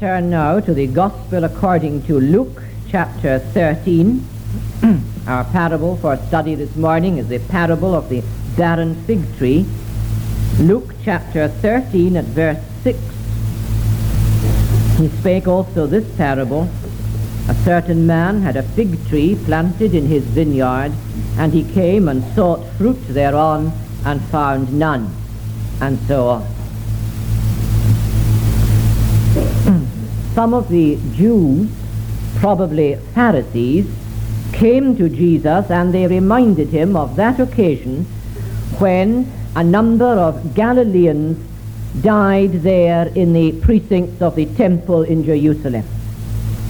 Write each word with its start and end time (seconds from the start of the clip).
turn 0.00 0.30
now 0.30 0.58
to 0.58 0.72
the 0.72 0.86
Gospel 0.86 1.44
according 1.44 2.02
to 2.04 2.18
Luke 2.18 2.62
chapter 2.88 3.38
13. 3.38 4.26
Our 5.26 5.44
parable 5.44 5.98
for 5.98 6.16
study 6.16 6.54
this 6.54 6.74
morning 6.74 7.18
is 7.18 7.28
the 7.28 7.38
parable 7.38 7.94
of 7.94 8.08
the 8.08 8.22
barren 8.56 8.94
fig 9.04 9.36
tree. 9.36 9.66
Luke 10.58 10.94
chapter 11.04 11.48
13 11.48 12.16
at 12.16 12.24
verse 12.24 12.56
6. 12.82 12.98
He 14.96 15.08
spake 15.20 15.46
also 15.46 15.86
this 15.86 16.08
parable. 16.16 16.70
A 17.50 17.54
certain 17.56 18.06
man 18.06 18.40
had 18.40 18.56
a 18.56 18.62
fig 18.62 19.06
tree 19.08 19.38
planted 19.44 19.94
in 19.94 20.06
his 20.06 20.24
vineyard, 20.24 20.92
and 21.36 21.52
he 21.52 21.62
came 21.74 22.08
and 22.08 22.24
sought 22.34 22.66
fruit 22.78 23.06
thereon, 23.06 23.70
and 24.06 24.22
found 24.30 24.72
none, 24.72 25.14
and 25.78 25.98
so 26.08 26.26
on. 26.26 26.59
Some 30.40 30.54
of 30.54 30.70
the 30.70 30.98
Jews, 31.12 31.68
probably 32.36 32.96
Pharisees, 33.14 33.86
came 34.52 34.96
to 34.96 35.06
Jesus 35.10 35.70
and 35.70 35.92
they 35.92 36.06
reminded 36.06 36.68
him 36.68 36.96
of 36.96 37.14
that 37.16 37.38
occasion 37.38 38.04
when 38.78 39.30
a 39.54 39.62
number 39.62 40.06
of 40.06 40.54
Galileans 40.54 41.36
died 42.00 42.52
there 42.62 43.08
in 43.08 43.34
the 43.34 43.52
precincts 43.60 44.22
of 44.22 44.34
the 44.34 44.46
temple 44.46 45.02
in 45.02 45.24
Jerusalem. 45.24 45.84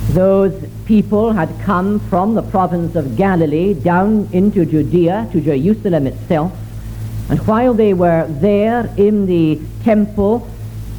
Those 0.08 0.68
people 0.84 1.30
had 1.30 1.56
come 1.60 2.00
from 2.00 2.34
the 2.34 2.42
province 2.42 2.96
of 2.96 3.16
Galilee 3.16 3.74
down 3.74 4.28
into 4.32 4.66
Judea 4.66 5.28
to 5.30 5.40
Jerusalem 5.40 6.08
itself, 6.08 6.52
and 7.28 7.38
while 7.46 7.72
they 7.72 7.94
were 7.94 8.26
there 8.28 8.92
in 8.96 9.26
the 9.26 9.60
temple 9.84 10.48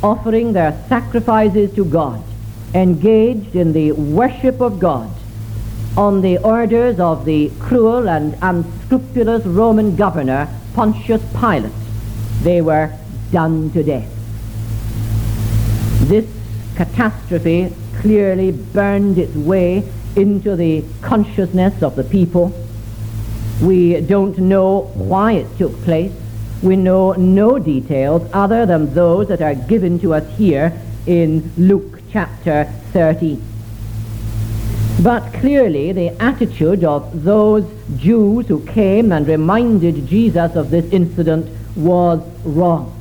offering 0.02 0.54
their 0.54 0.72
sacrifices 0.88 1.76
to 1.76 1.84
God, 1.84 2.24
engaged 2.74 3.56
in 3.56 3.74
the 3.74 3.92
worship 3.92 4.62
of 4.62 4.80
God, 4.80 5.12
on 5.98 6.22
the 6.22 6.38
orders 6.38 7.00
of 7.00 7.26
the 7.26 7.52
cruel 7.60 8.08
and 8.08 8.38
unscrupulous 8.42 9.46
Roman 9.46 9.96
governor 9.96 10.48
Pontius 10.74 11.22
Pilate, 11.38 11.72
they 12.44 12.62
were 12.62 12.98
done 13.32 13.72
to 13.72 13.84
death. 13.84 14.10
This 16.08 16.26
catastrophe 16.76 17.74
clearly 18.00 18.52
burned 18.52 19.18
its 19.18 19.36
way 19.36 19.84
into 20.16 20.56
the 20.56 20.84
consciousness 21.02 21.84
of 21.84 21.96
the 21.96 22.04
people. 22.04 22.54
We 23.62 24.02
don't 24.02 24.38
know 24.38 24.92
why 24.96 25.34
it 25.34 25.58
took 25.58 25.74
place. 25.84 26.12
We 26.64 26.76
know 26.76 27.14
no 27.14 27.60
details 27.60 28.30
other 28.34 28.66
than 28.66 28.94
those 28.94 29.28
that 29.28 29.42
are 29.42 29.56
given 29.56 30.00
to 30.00 30.14
us 30.14 30.38
here 30.38 30.82
in 31.06 31.52
Luke 31.58 31.91
chapter 32.12 32.66
13. 32.92 33.42
But 35.02 35.34
clearly 35.34 35.92
the 35.94 36.10
attitude 36.22 36.84
of 36.84 37.24
those 37.24 37.66
Jews 37.98 38.48
who 38.48 38.64
came 38.66 39.12
and 39.12 39.28
reminded 39.28 40.08
Jesus 40.08 40.56
of 40.56 40.70
this 40.70 40.92
incident 40.92 41.50
was 41.76 42.20
wrong. 42.44 42.98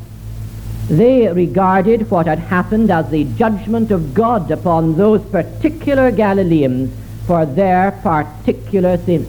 They 0.88 1.28
regarded 1.28 2.10
what 2.10 2.26
had 2.26 2.38
happened 2.38 2.90
as 2.90 3.10
the 3.10 3.24
judgment 3.24 3.90
of 3.90 4.14
God 4.14 4.50
upon 4.50 4.96
those 4.96 5.22
particular 5.26 6.10
Galileans 6.10 6.92
for 7.26 7.44
their 7.46 7.92
particular 7.92 8.96
sins. 8.96 9.28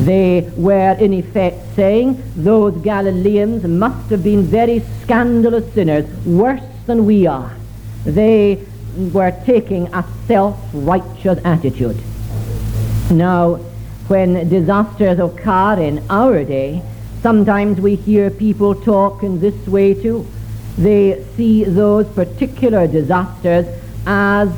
They 0.00 0.50
were 0.56 0.92
in 0.92 1.14
effect 1.14 1.74
saying 1.74 2.22
those 2.36 2.74
Galileans 2.82 3.64
must 3.64 4.10
have 4.10 4.22
been 4.22 4.42
very 4.42 4.82
scandalous 5.02 5.72
sinners, 5.74 6.06
worse 6.24 6.62
than 6.86 7.06
we 7.06 7.26
are. 7.26 7.56
They 8.06 8.64
were 9.12 9.32
taking 9.44 9.92
a 9.92 10.04
self-righteous 10.26 11.40
attitude. 11.44 12.00
Now, 13.10 13.56
when 14.08 14.48
disasters 14.48 15.18
occur 15.18 15.74
in 15.80 16.02
our 16.08 16.44
day, 16.44 16.82
sometimes 17.20 17.80
we 17.80 17.96
hear 17.96 18.30
people 18.30 18.74
talk 18.74 19.24
in 19.24 19.40
this 19.40 19.66
way 19.66 19.94
too. 19.94 20.26
They 20.78 21.24
see 21.36 21.64
those 21.64 22.06
particular 22.06 22.86
disasters 22.86 23.66
as 24.06 24.48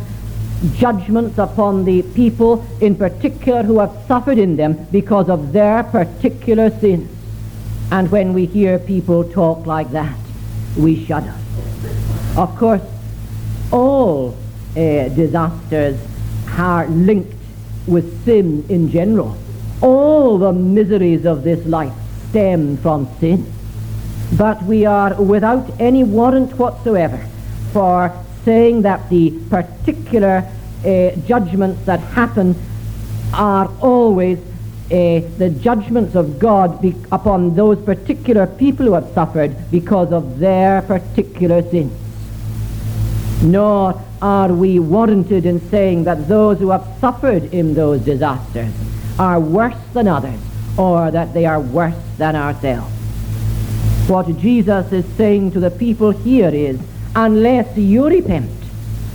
judgments 0.74 1.38
upon 1.38 1.84
the 1.84 2.02
people 2.02 2.66
in 2.80 2.96
particular 2.96 3.62
who 3.62 3.78
have 3.78 3.96
suffered 4.06 4.38
in 4.38 4.56
them 4.56 4.86
because 4.92 5.30
of 5.30 5.52
their 5.52 5.82
particular 5.84 6.70
sins. 6.80 7.10
And 7.90 8.10
when 8.10 8.34
we 8.34 8.44
hear 8.44 8.78
people 8.78 9.24
talk 9.24 9.64
like 9.66 9.90
that, 9.92 10.18
we 10.76 11.06
shudder. 11.06 11.34
Of 12.36 12.54
course, 12.56 12.82
all 13.72 14.36
uh, 14.76 15.08
disasters 15.08 15.98
are 16.56 16.86
linked 16.88 17.34
with 17.86 18.24
sin 18.24 18.64
in 18.68 18.90
general. 18.90 19.36
All 19.80 20.38
the 20.38 20.52
miseries 20.52 21.24
of 21.24 21.44
this 21.44 21.64
life 21.66 21.92
stem 22.30 22.76
from 22.78 23.08
sin. 23.20 23.50
But 24.36 24.62
we 24.64 24.84
are 24.84 25.14
without 25.20 25.70
any 25.80 26.04
warrant 26.04 26.58
whatsoever 26.58 27.24
for 27.72 28.12
saying 28.44 28.82
that 28.82 29.08
the 29.08 29.30
particular 29.48 30.44
uh, 30.84 31.10
judgments 31.26 31.84
that 31.86 32.00
happen 32.00 32.54
are 33.32 33.70
always 33.80 34.38
uh, 34.38 35.20
the 35.38 35.54
judgments 35.60 36.14
of 36.14 36.38
God 36.38 36.80
be- 36.80 36.94
upon 37.12 37.54
those 37.54 37.78
particular 37.84 38.46
people 38.46 38.86
who 38.86 38.92
have 38.94 39.08
suffered 39.12 39.70
because 39.70 40.12
of 40.12 40.38
their 40.38 40.82
particular 40.82 41.62
sins 41.70 41.92
nor 43.42 44.00
are 44.20 44.52
we 44.52 44.78
warranted 44.78 45.46
in 45.46 45.60
saying 45.70 46.04
that 46.04 46.28
those 46.28 46.58
who 46.58 46.70
have 46.70 46.86
suffered 47.00 47.44
in 47.54 47.74
those 47.74 48.00
disasters 48.00 48.72
are 49.18 49.40
worse 49.40 49.76
than 49.92 50.08
others 50.08 50.40
or 50.76 51.10
that 51.10 51.34
they 51.34 51.44
are 51.44 51.60
worse 51.60 51.94
than 52.18 52.36
ourselves. 52.36 52.92
What 54.08 54.26
Jesus 54.38 54.90
is 54.92 55.04
saying 55.16 55.52
to 55.52 55.60
the 55.60 55.70
people 55.70 56.10
here 56.10 56.48
is, 56.48 56.80
unless 57.14 57.76
you 57.76 58.06
repent, 58.06 58.50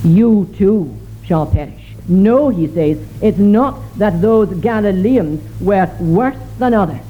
you 0.04 0.52
too 0.56 0.94
shall 1.24 1.46
perish. 1.46 1.94
No, 2.06 2.50
he 2.50 2.66
says, 2.68 2.98
it's 3.22 3.38
not 3.38 3.80
that 3.96 4.20
those 4.20 4.52
Galileans 4.60 5.42
were 5.60 5.90
worse 5.98 6.36
than 6.58 6.74
others. 6.74 7.00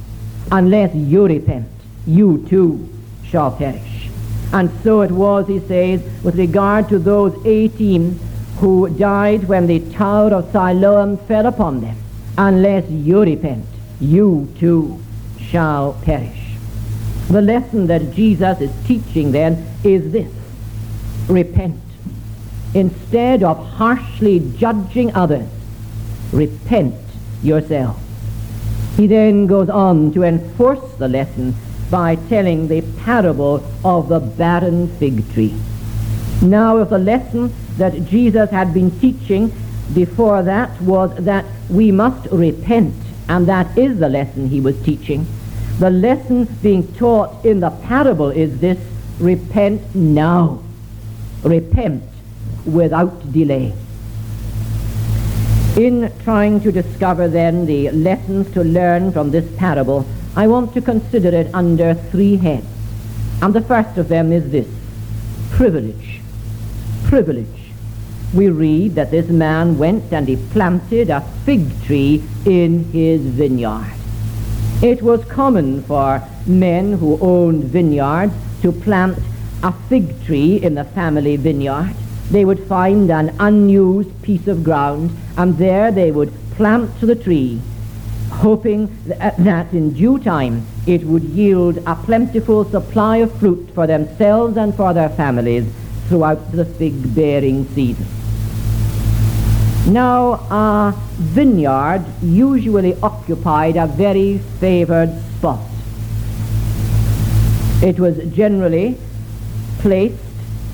Unless 0.52 0.94
you 0.94 1.26
repent, 1.26 1.68
you 2.06 2.46
too 2.48 2.88
shall 3.24 3.50
perish. 3.50 3.93
And 4.54 4.70
so 4.84 5.00
it 5.00 5.10
was, 5.10 5.48
he 5.48 5.58
says, 5.58 6.00
with 6.22 6.36
regard 6.36 6.88
to 6.90 7.00
those 7.00 7.34
18 7.44 8.12
who 8.58 8.88
died 8.88 9.48
when 9.48 9.66
the 9.66 9.80
tower 9.90 10.32
of 10.32 10.52
Siloam 10.52 11.16
fell 11.26 11.46
upon 11.46 11.80
them. 11.80 11.96
Unless 12.38 12.88
you 12.88 13.22
repent, 13.22 13.66
you 14.00 14.48
too 14.56 15.02
shall 15.40 15.94
perish. 16.04 16.54
The 17.28 17.42
lesson 17.42 17.88
that 17.88 18.12
Jesus 18.12 18.60
is 18.60 18.70
teaching 18.86 19.32
then 19.32 19.66
is 19.82 20.12
this. 20.12 20.30
Repent. 21.28 21.80
Instead 22.74 23.42
of 23.42 23.58
harshly 23.58 24.38
judging 24.56 25.12
others, 25.16 25.48
repent 26.32 26.94
yourself. 27.42 28.00
He 28.96 29.08
then 29.08 29.48
goes 29.48 29.68
on 29.68 30.12
to 30.12 30.22
enforce 30.22 30.94
the 30.98 31.08
lesson 31.08 31.56
by 31.90 32.16
telling 32.16 32.68
the 32.68 32.82
parable 33.04 33.62
of 33.84 34.08
the 34.08 34.20
barren 34.20 34.88
fig 34.98 35.32
tree. 35.32 35.54
Now, 36.42 36.78
if 36.78 36.90
the 36.90 36.98
lesson 36.98 37.52
that 37.78 38.06
Jesus 38.06 38.50
had 38.50 38.74
been 38.74 38.90
teaching 39.00 39.52
before 39.94 40.42
that 40.42 40.80
was 40.80 41.14
that 41.24 41.44
we 41.70 41.90
must 41.92 42.26
repent, 42.30 42.94
and 43.28 43.46
that 43.46 43.76
is 43.78 43.98
the 43.98 44.08
lesson 44.08 44.48
he 44.48 44.60
was 44.60 44.80
teaching, 44.82 45.26
the 45.78 45.90
lesson 45.90 46.44
being 46.62 46.92
taught 46.94 47.44
in 47.44 47.60
the 47.60 47.70
parable 47.70 48.30
is 48.30 48.60
this 48.60 48.78
repent 49.18 49.94
now. 49.94 50.62
Repent 51.42 52.02
without 52.64 53.32
delay. 53.32 53.74
In 55.76 56.12
trying 56.22 56.60
to 56.60 56.70
discover 56.70 57.26
then 57.26 57.66
the 57.66 57.90
lessons 57.90 58.52
to 58.54 58.62
learn 58.62 59.10
from 59.12 59.30
this 59.30 59.44
parable, 59.56 60.06
I 60.36 60.48
want 60.48 60.74
to 60.74 60.80
consider 60.80 61.28
it 61.28 61.54
under 61.54 61.94
three 61.94 62.36
heads. 62.36 62.66
And 63.40 63.54
the 63.54 63.60
first 63.60 63.96
of 63.98 64.08
them 64.08 64.32
is 64.32 64.50
this 64.50 64.66
privilege. 65.52 66.20
Privilege. 67.04 67.70
We 68.34 68.48
read 68.48 68.96
that 68.96 69.12
this 69.12 69.28
man 69.28 69.78
went 69.78 70.12
and 70.12 70.26
he 70.26 70.36
planted 70.50 71.08
a 71.08 71.20
fig 71.44 71.84
tree 71.84 72.24
in 72.44 72.84
his 72.90 73.20
vineyard. 73.20 73.92
It 74.82 75.02
was 75.02 75.24
common 75.26 75.84
for 75.84 76.20
men 76.46 76.94
who 76.94 77.16
owned 77.20 77.64
vineyards 77.64 78.34
to 78.62 78.72
plant 78.72 79.18
a 79.62 79.72
fig 79.88 80.24
tree 80.24 80.56
in 80.56 80.74
the 80.74 80.84
family 80.84 81.36
vineyard. 81.36 81.94
They 82.32 82.44
would 82.44 82.66
find 82.66 83.08
an 83.08 83.36
unused 83.38 84.20
piece 84.22 84.48
of 84.48 84.64
ground 84.64 85.16
and 85.36 85.56
there 85.58 85.92
they 85.92 86.10
would 86.10 86.32
plant 86.56 87.00
the 87.00 87.14
tree 87.14 87.60
hoping 88.42 88.88
uh, 89.20 89.30
that 89.38 89.72
in 89.72 89.92
due 89.92 90.18
time 90.18 90.66
it 90.86 91.02
would 91.04 91.22
yield 91.22 91.78
a 91.86 91.94
plentiful 91.94 92.64
supply 92.64 93.18
of 93.18 93.32
fruit 93.38 93.68
for 93.74 93.86
themselves 93.86 94.56
and 94.56 94.74
for 94.74 94.92
their 94.92 95.08
families 95.10 95.64
throughout 96.08 96.52
the 96.52 96.64
fig 96.64 97.14
bearing 97.14 97.66
season. 97.74 98.06
Now, 99.86 100.34
a 100.50 100.94
vineyard 101.18 102.04
usually 102.22 102.94
occupied 103.02 103.76
a 103.76 103.86
very 103.86 104.38
favored 104.58 105.12
spot. 105.36 105.60
It 107.82 108.00
was 108.00 108.16
generally 108.34 108.96
placed 109.80 110.16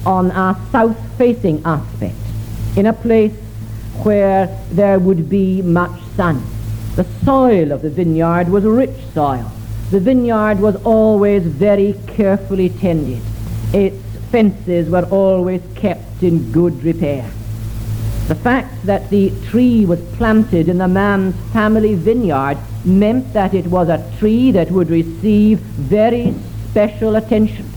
on 0.07 0.31
a 0.31 0.57
south-facing 0.71 1.63
aspect, 1.65 2.15
in 2.77 2.87
a 2.87 2.93
place 2.93 3.35
where 4.05 4.47
there 4.71 4.99
would 4.99 5.29
be 5.29 5.61
much 5.63 6.01
sun. 6.17 6.43
The 6.97 7.07
soil 7.25 7.73
of 7.73 7.83
the 7.83 7.91
vineyard 7.91 8.49
was 8.49 8.65
rich 8.65 8.99
soil. 9.15 9.51
The 9.91 10.01
vineyard 10.01 10.61
was 10.61 10.77
always 10.85 11.43
very 11.43 11.95
carefully 12.07 12.69
tended. 12.69 13.23
Its 13.73 13.97
fences 14.31 14.89
were 14.89 15.05
always 15.05 15.63
kept 15.75 16.23
in 16.23 16.53
good 16.53 16.83
repair. 16.83 17.31
The 18.29 18.35
fact 18.35 18.87
that 18.87 19.11
the 19.11 19.33
tree 19.49 19.85
was 19.85 20.01
planted 20.17 20.69
in 20.69 20.79
the 20.79 20.87
man's 20.87 21.35
family 21.53 21.95
vineyard 21.95 22.59
meant 22.85 23.33
that 23.33 23.55
it 23.55 23.67
was 23.67 23.89
a 23.89 24.05
tree 24.19 24.53
that 24.53 24.71
would 24.71 24.91
receive 24.91 25.59
very 25.59 26.35
special 26.71 27.17
attention. 27.17 27.69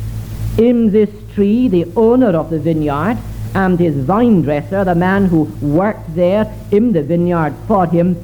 In 0.58 0.92
this 0.92 1.10
tree, 1.34 1.68
the 1.68 1.92
owner 1.96 2.38
of 2.38 2.52
the 2.52 2.60
vineyard 2.60 3.18
and 3.56 3.80
his 3.80 3.96
vine 3.96 4.44
dresser, 4.44 4.84
the 4.84 4.96
man 4.96 5.26
who 5.26 5.44
worked 5.62 6.16
there 6.16 6.54
in 6.72 6.94
the 6.94 7.02
vineyard 7.02 7.56
for 7.68 7.88
him, 7.88 8.16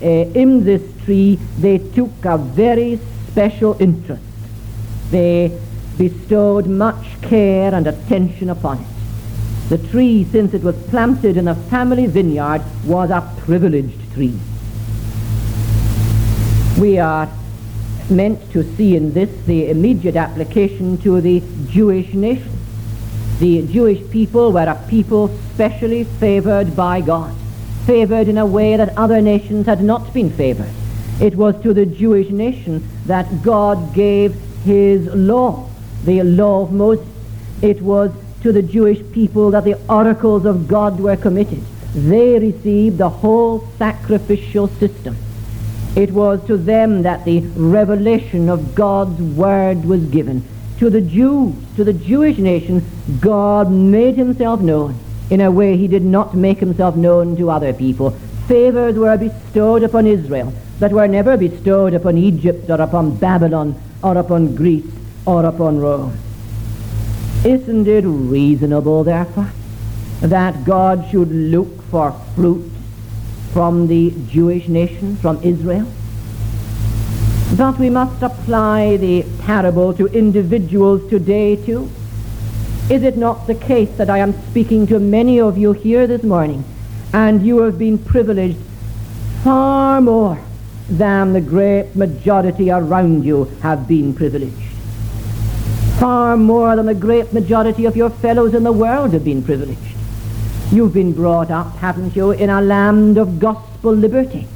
uh, 0.00 0.06
in 0.06 0.64
this 0.64 0.82
tree, 1.04 1.38
they 1.58 1.78
took 1.78 2.24
a 2.24 2.38
very 2.38 3.00
special 3.28 3.76
interest. 3.80 4.22
They 5.10 5.58
bestowed 5.96 6.66
much 6.66 7.20
care 7.22 7.74
and 7.74 7.86
attention 7.86 8.50
upon 8.50 8.78
it. 8.78 8.86
The 9.68 9.78
tree, 9.88 10.24
since 10.30 10.54
it 10.54 10.62
was 10.62 10.76
planted 10.88 11.36
in 11.36 11.48
a 11.48 11.54
family 11.54 12.06
vineyard, 12.06 12.62
was 12.84 13.10
a 13.10 13.20
privileged 13.40 14.12
tree. 14.14 14.38
We 16.78 16.98
are 16.98 17.28
meant 18.08 18.50
to 18.52 18.62
see 18.76 18.96
in 18.96 19.12
this 19.12 19.28
the 19.44 19.68
immediate 19.70 20.16
application 20.16 20.96
to 20.98 21.20
the 21.20 21.42
Jewish 21.68 22.14
nation. 22.14 22.52
The 23.40 23.66
Jewish 23.66 24.08
people 24.10 24.52
were 24.52 24.68
a 24.68 24.86
people 24.88 25.28
specially 25.54 26.04
favored 26.04 26.74
by 26.74 27.00
God, 27.00 27.34
favored 27.88 28.28
in 28.28 28.36
a 28.36 28.44
way 28.44 28.76
that 28.76 28.94
other 28.98 29.22
nations 29.22 29.64
had 29.64 29.82
not 29.82 30.12
been 30.12 30.28
favored. 30.28 30.68
It 31.22 31.34
was 31.36 31.58
to 31.62 31.72
the 31.72 31.86
Jewish 31.86 32.28
nation 32.28 32.86
that 33.06 33.42
God 33.42 33.94
gave 33.94 34.34
his 34.62 35.06
law, 35.06 35.70
the 36.04 36.22
law 36.22 36.64
of 36.64 36.70
Moses. 36.70 37.08
It 37.62 37.80
was 37.80 38.12
to 38.42 38.52
the 38.52 38.60
Jewish 38.60 39.00
people 39.12 39.50
that 39.52 39.64
the 39.64 39.80
oracles 39.88 40.44
of 40.44 40.68
God 40.68 41.00
were 41.00 41.16
committed. 41.16 41.62
They 41.94 42.38
received 42.38 42.98
the 42.98 43.08
whole 43.08 43.66
sacrificial 43.78 44.68
system. 44.68 45.16
It 45.96 46.10
was 46.10 46.46
to 46.46 46.58
them 46.58 47.04
that 47.04 47.24
the 47.24 47.40
revelation 47.56 48.50
of 48.50 48.74
God's 48.74 49.18
word 49.22 49.86
was 49.86 50.04
given 50.04 50.44
to 50.78 50.90
the 50.90 51.00
Jews, 51.00 51.54
to 51.76 51.84
the 51.84 51.94
Jewish 51.94 52.36
nation, 52.36 52.84
God 53.18 53.72
made 53.72 54.16
himself 54.16 54.60
known 54.60 54.94
in 55.30 55.40
a 55.40 55.50
way 55.50 55.76
he 55.76 55.88
did 55.88 56.04
not 56.04 56.34
make 56.34 56.58
himself 56.58 56.96
known 56.96 57.36
to 57.36 57.50
other 57.50 57.72
people. 57.72 58.10
Favors 58.46 58.96
were 58.96 59.16
bestowed 59.16 59.82
upon 59.82 60.06
Israel 60.06 60.52
that 60.78 60.92
were 60.92 61.08
never 61.08 61.36
bestowed 61.36 61.94
upon 61.94 62.16
Egypt 62.16 62.70
or 62.70 62.80
upon 62.80 63.16
Babylon 63.16 63.74
or 64.02 64.16
upon 64.16 64.54
Greece 64.54 64.90
or 65.26 65.44
upon 65.44 65.78
Rome. 65.78 66.16
Isn't 67.44 67.86
it 67.86 68.04
reasonable, 68.04 69.04
therefore, 69.04 69.50
that 70.20 70.64
God 70.64 71.06
should 71.10 71.30
look 71.30 71.82
for 71.90 72.12
fruit 72.34 72.70
from 73.52 73.86
the 73.86 74.14
Jewish 74.28 74.68
nation, 74.68 75.16
from 75.16 75.42
Israel? 75.42 75.86
But 77.56 77.78
we 77.78 77.90
must 77.90 78.22
apply 78.22 78.96
the 78.98 79.24
parable 79.40 79.92
to 79.94 80.06
individuals 80.06 81.08
today 81.08 81.56
too. 81.56 81.90
Is 82.90 83.02
it 83.02 83.16
not 83.18 83.46
the 83.46 83.54
case 83.54 83.90
that 83.98 84.08
I 84.08 84.18
am 84.18 84.32
speaking 84.50 84.86
to 84.86 84.98
many 84.98 85.40
of 85.40 85.58
you 85.58 85.72
here 85.72 86.06
this 86.06 86.22
morning, 86.22 86.64
and 87.12 87.44
you 87.46 87.60
have 87.62 87.78
been 87.78 87.98
privileged 87.98 88.58
far 89.44 90.00
more 90.00 90.40
than 90.88 91.34
the 91.34 91.40
great 91.40 91.94
majority 91.94 92.70
around 92.70 93.24
you 93.24 93.44
have 93.62 93.86
been 93.86 94.14
privileged? 94.14 94.72
Far 95.98 96.36
more 96.36 96.76
than 96.76 96.86
the 96.86 96.94
great 96.94 97.32
majority 97.32 97.84
of 97.84 97.96
your 97.96 98.10
fellows 98.10 98.54
in 98.54 98.64
the 98.64 98.72
world 98.72 99.12
have 99.12 99.24
been 99.24 99.42
privileged. 99.42 99.80
You've 100.72 100.94
been 100.94 101.12
brought 101.12 101.50
up, 101.50 101.76
haven't 101.76 102.16
you, 102.16 102.30
in 102.30 102.48
a 102.48 102.62
land 102.62 103.18
of 103.18 103.38
gospel 103.38 103.92
liberty 103.92 104.46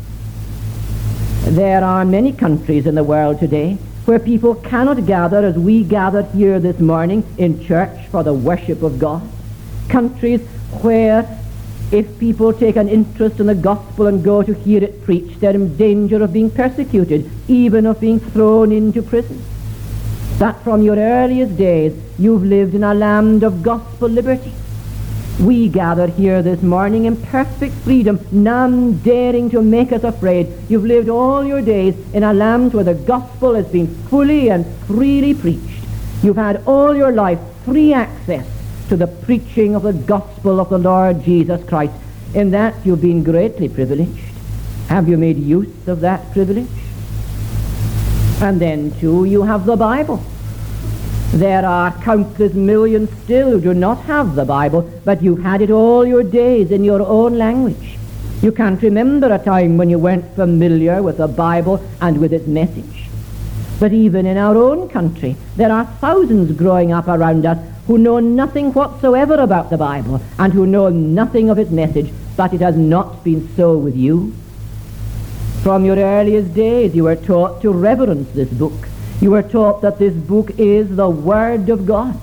there 1.44 1.84
are 1.84 2.04
many 2.04 2.32
countries 2.32 2.86
in 2.86 2.94
the 2.94 3.04
world 3.04 3.38
today 3.38 3.76
where 4.04 4.18
people 4.18 4.54
cannot 4.56 5.06
gather 5.06 5.44
as 5.44 5.56
we 5.56 5.84
gathered 5.84 6.26
here 6.32 6.58
this 6.58 6.80
morning 6.80 7.24
in 7.38 7.64
church 7.64 8.06
for 8.08 8.22
the 8.24 8.34
worship 8.34 8.82
of 8.82 8.98
God. 8.98 9.22
Countries 9.88 10.40
where 10.82 11.38
if 11.92 12.18
people 12.18 12.52
take 12.52 12.76
an 12.76 12.88
interest 12.88 13.38
in 13.38 13.46
the 13.46 13.54
gospel 13.54 14.06
and 14.06 14.24
go 14.24 14.42
to 14.42 14.54
hear 14.54 14.82
it 14.82 15.04
preached, 15.04 15.40
they're 15.40 15.54
in 15.54 15.76
danger 15.76 16.22
of 16.22 16.32
being 16.32 16.50
persecuted, 16.50 17.30
even 17.48 17.86
of 17.86 18.00
being 18.00 18.18
thrown 18.18 18.72
into 18.72 19.02
prison. 19.02 19.42
That 20.38 20.60
from 20.64 20.82
your 20.82 20.96
earliest 20.96 21.56
days 21.56 21.94
you've 22.18 22.42
lived 22.42 22.74
in 22.74 22.82
a 22.82 22.94
land 22.94 23.44
of 23.44 23.62
gospel 23.62 24.08
liberty. 24.08 24.52
We 25.40 25.68
gather 25.68 26.06
here 26.06 26.42
this 26.42 26.62
morning 26.62 27.06
in 27.06 27.16
perfect 27.16 27.74
freedom, 27.76 28.20
none 28.30 28.98
daring 28.98 29.50
to 29.50 29.62
make 29.62 29.90
us 29.90 30.04
afraid. 30.04 30.52
You've 30.68 30.84
lived 30.84 31.08
all 31.08 31.42
your 31.44 31.62
days 31.62 31.94
in 32.12 32.22
a 32.22 32.32
land 32.32 32.74
where 32.74 32.84
the 32.84 32.94
gospel 32.94 33.54
has 33.54 33.66
been 33.66 33.88
fully 34.04 34.50
and 34.50 34.66
freely 34.86 35.34
preached. 35.34 35.84
You've 36.22 36.36
had 36.36 36.62
all 36.66 36.94
your 36.94 37.12
life 37.12 37.40
free 37.64 37.92
access 37.92 38.46
to 38.88 38.96
the 38.96 39.06
preaching 39.06 39.74
of 39.74 39.82
the 39.82 39.94
gospel 39.94 40.60
of 40.60 40.68
the 40.68 40.78
Lord 40.78 41.24
Jesus 41.24 41.66
Christ. 41.66 41.94
In 42.34 42.50
that 42.50 42.74
you've 42.84 43.00
been 43.00 43.24
greatly 43.24 43.68
privileged. 43.68 44.20
Have 44.88 45.08
you 45.08 45.16
made 45.16 45.38
use 45.38 45.88
of 45.88 46.00
that 46.00 46.30
privilege? 46.32 46.68
And 48.40 48.60
then, 48.60 48.92
too, 49.00 49.24
you 49.24 49.42
have 49.42 49.64
the 49.66 49.76
Bible. 49.76 50.22
There 51.32 51.64
are 51.64 51.90
countless 52.02 52.52
millions 52.52 53.08
still 53.24 53.52
who 53.52 53.60
do 53.62 53.72
not 53.72 54.00
have 54.00 54.34
the 54.34 54.44
Bible, 54.44 54.82
but 55.02 55.22
you've 55.22 55.42
had 55.42 55.62
it 55.62 55.70
all 55.70 56.04
your 56.04 56.22
days 56.22 56.70
in 56.70 56.84
your 56.84 57.00
own 57.00 57.38
language. 57.38 57.96
You 58.42 58.52
can't 58.52 58.82
remember 58.82 59.32
a 59.32 59.38
time 59.38 59.78
when 59.78 59.88
you 59.88 59.98
weren't 59.98 60.34
familiar 60.36 61.02
with 61.02 61.16
the 61.16 61.28
Bible 61.28 61.82
and 62.02 62.18
with 62.18 62.34
its 62.34 62.46
message. 62.46 63.08
But 63.80 63.94
even 63.94 64.26
in 64.26 64.36
our 64.36 64.54
own 64.58 64.90
country, 64.90 65.36
there 65.56 65.72
are 65.72 65.86
thousands 65.86 66.52
growing 66.52 66.92
up 66.92 67.08
around 67.08 67.46
us 67.46 67.58
who 67.86 67.96
know 67.96 68.20
nothing 68.20 68.70
whatsoever 68.74 69.36
about 69.36 69.70
the 69.70 69.78
Bible 69.78 70.20
and 70.38 70.52
who 70.52 70.66
know 70.66 70.90
nothing 70.90 71.48
of 71.48 71.58
its 71.58 71.70
message, 71.70 72.12
but 72.36 72.52
it 72.52 72.60
has 72.60 72.76
not 72.76 73.24
been 73.24 73.48
so 73.56 73.78
with 73.78 73.96
you. 73.96 74.34
From 75.62 75.86
your 75.86 75.96
earliest 75.96 76.52
days, 76.52 76.94
you 76.94 77.04
were 77.04 77.16
taught 77.16 77.62
to 77.62 77.72
reverence 77.72 78.30
this 78.32 78.50
book 78.50 78.88
you 79.22 79.30
were 79.30 79.42
taught 79.44 79.82
that 79.82 80.00
this 80.00 80.12
book 80.12 80.50
is 80.58 80.96
the 80.96 81.08
Word 81.08 81.68
of 81.68 81.86
God. 81.86 82.20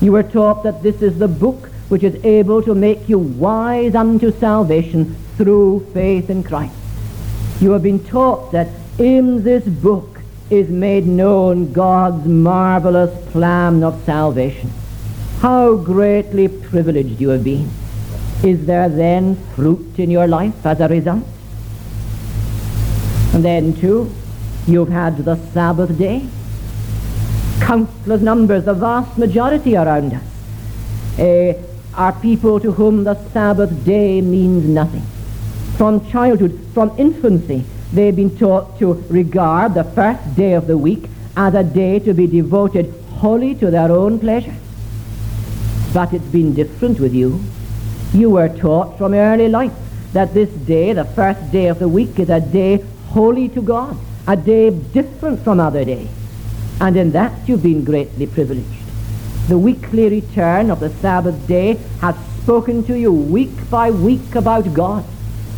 You 0.00 0.12
were 0.12 0.22
taught 0.22 0.62
that 0.62 0.80
this 0.80 1.02
is 1.02 1.18
the 1.18 1.26
book 1.26 1.66
which 1.88 2.04
is 2.04 2.24
able 2.24 2.62
to 2.62 2.72
make 2.72 3.08
you 3.08 3.18
wise 3.18 3.96
unto 3.96 4.30
salvation 4.38 5.16
through 5.36 5.90
faith 5.92 6.30
in 6.30 6.44
Christ. 6.44 6.72
You 7.60 7.72
have 7.72 7.82
been 7.82 8.04
taught 8.04 8.52
that 8.52 8.68
in 8.96 9.42
this 9.42 9.64
book 9.64 10.20
is 10.50 10.68
made 10.68 11.04
known 11.04 11.72
God's 11.72 12.24
marvelous 12.26 13.10
plan 13.32 13.82
of 13.82 14.00
salvation. 14.04 14.70
How 15.40 15.74
greatly 15.74 16.46
privileged 16.46 17.20
you 17.20 17.30
have 17.30 17.42
been. 17.42 17.68
Is 18.44 18.66
there 18.66 18.88
then 18.88 19.34
fruit 19.56 19.98
in 19.98 20.12
your 20.12 20.28
life 20.28 20.64
as 20.64 20.78
a 20.78 20.86
result? 20.86 21.24
And 23.34 23.44
then, 23.44 23.74
too, 23.74 24.12
You've 24.66 24.90
had 24.90 25.16
the 25.16 25.36
Sabbath 25.52 25.96
day. 25.98 26.26
Countless 27.60 28.20
numbers, 28.20 28.64
the 28.64 28.74
vast 28.74 29.16
majority 29.16 29.76
around 29.76 30.12
us, 30.12 31.18
uh, 31.18 31.54
are 31.94 32.12
people 32.12 32.60
to 32.60 32.72
whom 32.72 33.04
the 33.04 33.14
Sabbath 33.32 33.84
day 33.84 34.20
means 34.20 34.64
nothing. 34.66 35.02
From 35.76 36.06
childhood, 36.10 36.60
from 36.74 36.92
infancy, 36.98 37.64
they've 37.92 38.14
been 38.14 38.36
taught 38.36 38.78
to 38.78 38.92
regard 39.08 39.74
the 39.74 39.84
first 39.84 40.36
day 40.36 40.52
of 40.52 40.66
the 40.66 40.76
week 40.76 41.08
as 41.36 41.54
a 41.54 41.64
day 41.64 41.98
to 42.00 42.12
be 42.12 42.26
devoted 42.26 42.92
wholly 43.16 43.54
to 43.56 43.70
their 43.70 43.90
own 43.90 44.18
pleasure. 44.18 44.54
But 45.94 46.12
it's 46.12 46.24
been 46.26 46.54
different 46.54 47.00
with 47.00 47.14
you. 47.14 47.40
You 48.12 48.30
were 48.30 48.48
taught 48.48 48.98
from 48.98 49.14
early 49.14 49.48
life 49.48 49.72
that 50.12 50.34
this 50.34 50.50
day, 50.50 50.92
the 50.92 51.04
first 51.04 51.50
day 51.50 51.68
of 51.68 51.78
the 51.78 51.88
week, 51.88 52.18
is 52.18 52.28
a 52.28 52.40
day 52.40 52.84
holy 53.08 53.48
to 53.48 53.62
God 53.62 53.96
a 54.26 54.36
day 54.36 54.70
different 54.70 55.40
from 55.40 55.60
other 55.60 55.84
days. 55.84 56.08
And 56.80 56.96
in 56.96 57.12
that 57.12 57.48
you've 57.48 57.62
been 57.62 57.84
greatly 57.84 58.26
privileged. 58.26 58.66
The 59.48 59.58
weekly 59.58 60.08
return 60.08 60.70
of 60.70 60.80
the 60.80 60.90
Sabbath 60.90 61.46
day 61.46 61.74
has 62.00 62.14
spoken 62.42 62.84
to 62.84 62.98
you 62.98 63.12
week 63.12 63.68
by 63.70 63.90
week 63.90 64.34
about 64.34 64.72
God. 64.72 65.04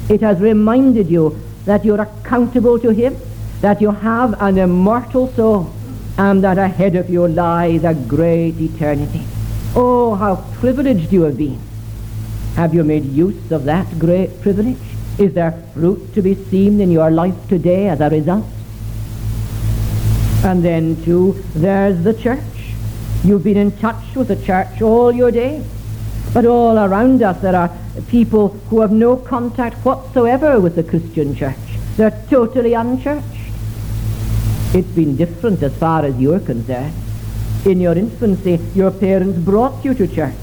It 0.08 0.20
has 0.20 0.40
reminded 0.40 1.08
you 1.08 1.38
that 1.64 1.84
you're 1.84 2.00
accountable 2.00 2.78
to 2.80 2.90
Him, 2.90 3.16
that 3.60 3.80
you 3.80 3.90
have 3.90 4.40
an 4.42 4.58
immortal 4.58 5.28
soul, 5.34 5.72
and 6.18 6.42
that 6.42 6.58
ahead 6.58 6.96
of 6.96 7.08
you 7.08 7.28
lies 7.28 7.84
a 7.84 7.94
great 7.94 8.60
eternity. 8.60 9.22
Oh, 9.74 10.14
how 10.14 10.36
privileged 10.60 11.12
you 11.12 11.22
have 11.22 11.38
been. 11.38 11.60
Have 12.56 12.74
you 12.74 12.84
made 12.84 13.04
use 13.04 13.50
of 13.50 13.64
that 13.64 13.98
great 13.98 14.42
privilege? 14.42 14.91
Is 15.18 15.34
there 15.34 15.52
fruit 15.74 16.14
to 16.14 16.22
be 16.22 16.34
seen 16.34 16.80
in 16.80 16.90
your 16.90 17.10
life 17.10 17.36
today 17.48 17.88
as 17.88 18.00
a 18.00 18.08
result? 18.08 18.44
And 20.44 20.64
then, 20.64 21.02
too, 21.04 21.42
there's 21.54 22.02
the 22.02 22.14
church. 22.14 22.40
You've 23.22 23.44
been 23.44 23.56
in 23.56 23.72
touch 23.78 24.16
with 24.16 24.28
the 24.28 24.36
church 24.44 24.82
all 24.82 25.12
your 25.12 25.30
days. 25.30 25.64
But 26.32 26.46
all 26.46 26.78
around 26.78 27.22
us 27.22 27.40
there 27.42 27.54
are 27.54 27.70
people 28.08 28.48
who 28.70 28.80
have 28.80 28.90
no 28.90 29.16
contact 29.16 29.76
whatsoever 29.84 30.58
with 30.60 30.76
the 30.76 30.82
Christian 30.82 31.36
church. 31.36 31.56
They're 31.96 32.24
totally 32.30 32.72
unchurched. 32.72 33.26
It's 34.74 34.88
been 34.88 35.16
different 35.16 35.62
as 35.62 35.76
far 35.76 36.04
as 36.04 36.18
you're 36.18 36.40
concerned. 36.40 36.94
In 37.66 37.80
your 37.80 37.92
infancy, 37.92 38.58
your 38.74 38.90
parents 38.90 39.38
brought 39.38 39.84
you 39.84 39.92
to 39.94 40.08
church, 40.08 40.34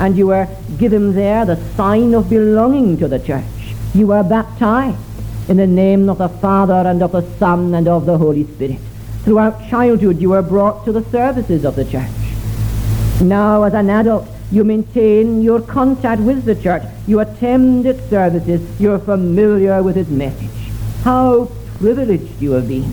and 0.00 0.16
you 0.16 0.28
were 0.28 0.48
given 0.78 1.14
there 1.14 1.44
the 1.44 1.56
sign 1.76 2.14
of 2.14 2.30
belonging 2.30 2.96
to 2.96 3.06
the 3.06 3.18
church. 3.18 3.44
You 3.94 4.08
were 4.08 4.24
baptized 4.24 4.98
in 5.48 5.58
the 5.58 5.68
name 5.68 6.08
of 6.08 6.18
the 6.18 6.28
Father 6.28 6.82
and 6.88 7.00
of 7.00 7.12
the 7.12 7.22
Son 7.38 7.72
and 7.74 7.86
of 7.86 8.06
the 8.06 8.18
Holy 8.18 8.44
Spirit. 8.44 8.80
Throughout 9.22 9.68
childhood, 9.70 10.20
you 10.20 10.30
were 10.30 10.42
brought 10.42 10.84
to 10.84 10.92
the 10.92 11.04
services 11.10 11.64
of 11.64 11.76
the 11.76 11.84
church. 11.84 12.10
Now, 13.22 13.62
as 13.62 13.72
an 13.72 13.90
adult, 13.90 14.26
you 14.50 14.64
maintain 14.64 15.42
your 15.42 15.60
contact 15.60 16.20
with 16.22 16.44
the 16.44 16.56
church. 16.56 16.82
You 17.06 17.20
attend 17.20 17.86
its 17.86 18.02
services. 18.10 18.60
You're 18.80 18.98
familiar 18.98 19.80
with 19.80 19.96
its 19.96 20.10
message. 20.10 20.50
How 21.04 21.52
privileged 21.78 22.42
you 22.42 22.50
have 22.52 22.66
been. 22.66 22.92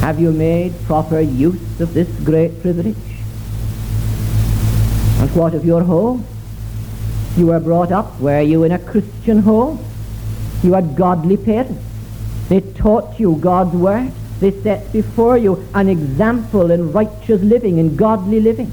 Have 0.00 0.18
you 0.18 0.32
made 0.32 0.72
proper 0.86 1.20
use 1.20 1.78
of 1.78 1.92
this 1.92 2.08
great 2.24 2.62
privilege? 2.62 2.96
And 5.20 5.30
what 5.36 5.54
of 5.54 5.66
your 5.66 5.82
home? 5.82 6.26
You 7.36 7.46
were 7.46 7.60
brought 7.60 7.92
up, 7.92 8.18
were 8.20 8.40
you, 8.40 8.64
in 8.64 8.72
a 8.72 8.78
Christian 8.78 9.40
home? 9.40 9.84
You 10.62 10.72
had 10.72 10.96
godly 10.96 11.36
parents. 11.36 11.82
They 12.48 12.60
taught 12.60 13.20
you 13.20 13.36
God's 13.36 13.74
word. 13.74 14.10
They 14.40 14.50
set 14.62 14.92
before 14.92 15.36
you 15.36 15.66
an 15.74 15.88
example 15.88 16.70
in 16.70 16.92
righteous 16.92 17.42
living, 17.42 17.78
in 17.78 17.96
godly 17.96 18.40
living. 18.40 18.72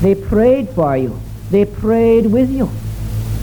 They 0.00 0.14
prayed 0.14 0.70
for 0.70 0.96
you. 0.96 1.20
They 1.50 1.64
prayed 1.64 2.26
with 2.26 2.50
you. 2.50 2.70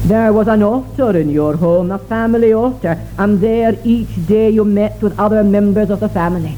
There 0.06 0.34
was 0.34 0.48
an 0.48 0.64
altar 0.64 1.16
in 1.18 1.30
your 1.30 1.58
home, 1.58 1.92
a 1.92 2.00
family 2.00 2.54
altar, 2.54 3.06
and 3.18 3.40
there 3.40 3.78
each 3.84 4.26
day 4.28 4.50
you 4.50 4.66
met 4.66 5.02
with 5.02 5.20
other 5.20 5.44
members 5.44 5.90
of 5.90 6.00
the 6.00 6.10
family. 6.10 6.58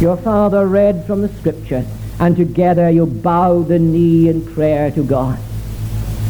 Your 0.00 0.16
father 0.16 0.66
read 0.66 1.06
from 1.06 1.22
the 1.22 1.28
scriptures, 1.28 1.86
and 2.18 2.36
together 2.36 2.90
you 2.90 3.06
bowed 3.06 3.68
the 3.68 3.78
knee 3.78 4.28
in 4.28 4.44
prayer 4.44 4.90
to 4.90 5.04
God. 5.04 5.38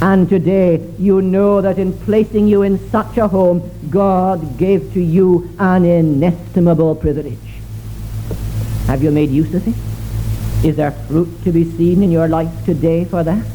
And 0.04 0.28
today 0.28 0.86
you 0.98 1.22
know 1.22 1.62
that 1.62 1.78
in 1.78 1.98
placing 2.00 2.46
you 2.46 2.60
in 2.60 2.78
such 2.90 3.16
a 3.16 3.26
home, 3.26 3.70
God 3.88 4.58
gave 4.58 4.92
to 4.92 5.00
you 5.00 5.48
an 5.58 5.86
inestimable 5.86 6.94
privilege. 6.94 7.38
Have 8.86 9.02
you 9.02 9.10
made 9.10 9.30
use 9.30 9.54
of 9.54 9.66
it? 9.66 9.74
Is 10.62 10.76
there 10.76 10.90
fruit 10.90 11.42
to 11.44 11.52
be 11.52 11.64
seen 11.64 12.02
in 12.02 12.10
your 12.10 12.28
life 12.28 12.52
today 12.66 13.06
for 13.06 13.22
that? 13.22 13.46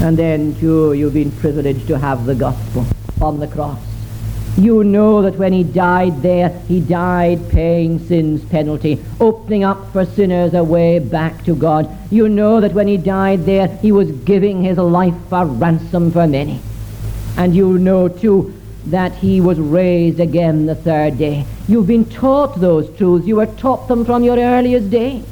And 0.00 0.16
then, 0.16 0.58
too, 0.58 0.94
you've 0.94 1.12
been 1.12 1.32
privileged 1.32 1.86
to 1.88 1.98
have 1.98 2.24
the 2.24 2.34
gospel 2.34 2.86
on 3.20 3.40
the 3.40 3.48
cross. 3.48 3.91
You 4.56 4.84
know 4.84 5.22
that 5.22 5.36
when 5.36 5.52
he 5.52 5.64
died 5.64 6.20
there, 6.20 6.50
he 6.68 6.80
died 6.80 7.48
paying 7.48 7.98
sin's 8.06 8.44
penalty, 8.44 9.02
opening 9.18 9.64
up 9.64 9.90
for 9.92 10.04
sinners 10.04 10.52
a 10.52 10.62
way 10.62 10.98
back 10.98 11.44
to 11.46 11.54
God. 11.54 11.88
You 12.10 12.28
know 12.28 12.60
that 12.60 12.74
when 12.74 12.86
he 12.86 12.98
died 12.98 13.46
there, 13.46 13.68
he 13.68 13.92
was 13.92 14.10
giving 14.10 14.62
his 14.62 14.76
life 14.76 15.14
a 15.32 15.46
ransom 15.46 16.12
for 16.12 16.26
many. 16.26 16.60
And 17.38 17.56
you 17.56 17.78
know, 17.78 18.08
too, 18.08 18.54
that 18.86 19.14
he 19.14 19.40
was 19.40 19.58
raised 19.58 20.20
again 20.20 20.66
the 20.66 20.74
third 20.74 21.16
day. 21.16 21.46
You've 21.66 21.86
been 21.86 22.04
taught 22.04 22.60
those 22.60 22.94
truths. 22.96 23.26
You 23.26 23.36
were 23.36 23.46
taught 23.46 23.88
them 23.88 24.04
from 24.04 24.22
your 24.22 24.38
earliest 24.38 24.90
days. 24.90 25.24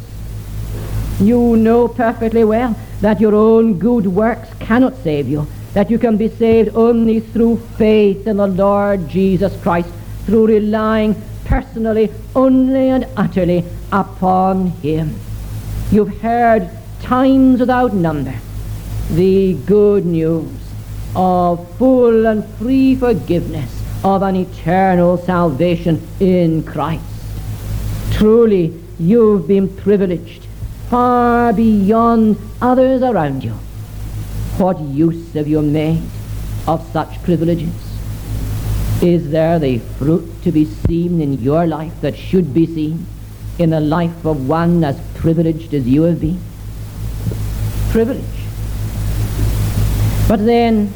You 1.21 1.57
know 1.57 1.89
perfectly 1.89 2.45
well 2.45 2.75
that 3.03 3.21
your 3.21 3.35
own 3.35 3.79
good 3.79 4.07
works 4.07 4.49
cannot 4.61 4.97
save 5.03 5.29
you, 5.29 5.47
that 5.75 5.91
you 5.91 5.99
can 5.99 6.17
be 6.17 6.29
saved 6.29 6.71
only 6.75 7.21
through 7.21 7.57
faith 7.79 8.27
in 8.27 8.39
the 8.39 8.47
Lord 8.47 9.09
Jesus 9.09 9.55
Christ, 9.63 9.89
through 10.27 10.47
relying 10.47 11.15
personally, 11.45 12.11
only 12.35 12.89
and 12.89 13.07
utterly 13.17 13.65
upon 13.93 14.67
him. 14.83 15.15
You've 15.91 16.21
heard 16.21 16.71
times 17.03 17.61
without 17.61 17.95
number 17.95 18.35
the 19.11 19.55
good 19.67 20.07
news 20.07 20.49
of 21.17 21.77
full 21.77 22.27
and 22.27 22.45
free 22.57 22.95
forgiveness 22.95 23.83
of 24.05 24.23
an 24.23 24.37
eternal 24.37 25.19
salvation 25.19 26.07
in 26.21 26.63
Christ. 26.63 27.05
Truly, 28.13 28.73
you've 28.99 29.49
been 29.49 29.69
privileged 29.69 30.47
far 30.89 31.53
beyond 31.53 32.37
others 32.61 33.03
around 33.03 33.43
you. 33.43 33.55
What 34.61 34.79
use 34.79 35.33
have 35.33 35.49
you 35.49 35.63
made 35.63 36.03
of 36.69 36.87
such 36.93 37.23
privileges? 37.23 37.73
Is 39.01 39.31
there 39.31 39.59
the 39.59 39.79
fruit 39.79 40.43
to 40.43 40.53
be 40.53 40.67
seen 40.67 41.23
in 41.23 41.41
your 41.41 41.67
life 41.67 41.99
that 42.03 42.15
should 42.15 42.53
be 42.53 42.67
seen 42.67 43.07
in 43.59 43.71
the 43.71 43.81
life 43.81 44.27
of 44.27 44.47
one 44.47 44.85
as 44.85 45.01
privileged 45.15 45.73
as 45.73 45.89
you 45.89 46.03
have 46.03 46.21
been? 46.21 46.39
Privilege. 47.89 48.21
But 50.29 50.45
then 50.45 50.93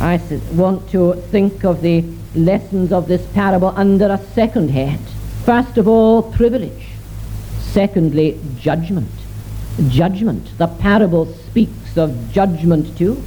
I 0.00 0.18
want 0.54 0.88
to 0.92 1.16
think 1.30 1.66
of 1.66 1.82
the 1.82 2.02
lessons 2.34 2.92
of 2.92 3.08
this 3.08 3.26
parable 3.34 3.74
under 3.76 4.06
a 4.06 4.18
second 4.32 4.70
head. 4.70 5.00
First 5.44 5.76
of 5.76 5.86
all, 5.86 6.22
privilege. 6.22 6.86
Secondly, 7.60 8.40
judgment. 8.58 9.12
Judgment. 9.90 10.56
The 10.56 10.68
parable 10.68 11.26
speaks 11.26 11.79
of 11.96 12.32
judgment 12.32 12.96
too. 12.96 13.22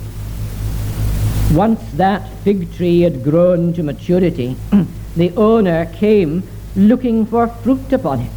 Once 1.54 1.80
that 1.94 2.28
fig 2.44 2.74
tree 2.74 3.02
had 3.02 3.24
grown 3.24 3.74
to 3.74 3.84
maturity, 3.84 4.56
the 5.16 5.32
owner 5.38 5.86
came 5.94 6.44
looking 6.76 7.26
for 7.26 7.48
fruit 7.48 7.94
upon 7.94 8.20
it, 8.22 8.32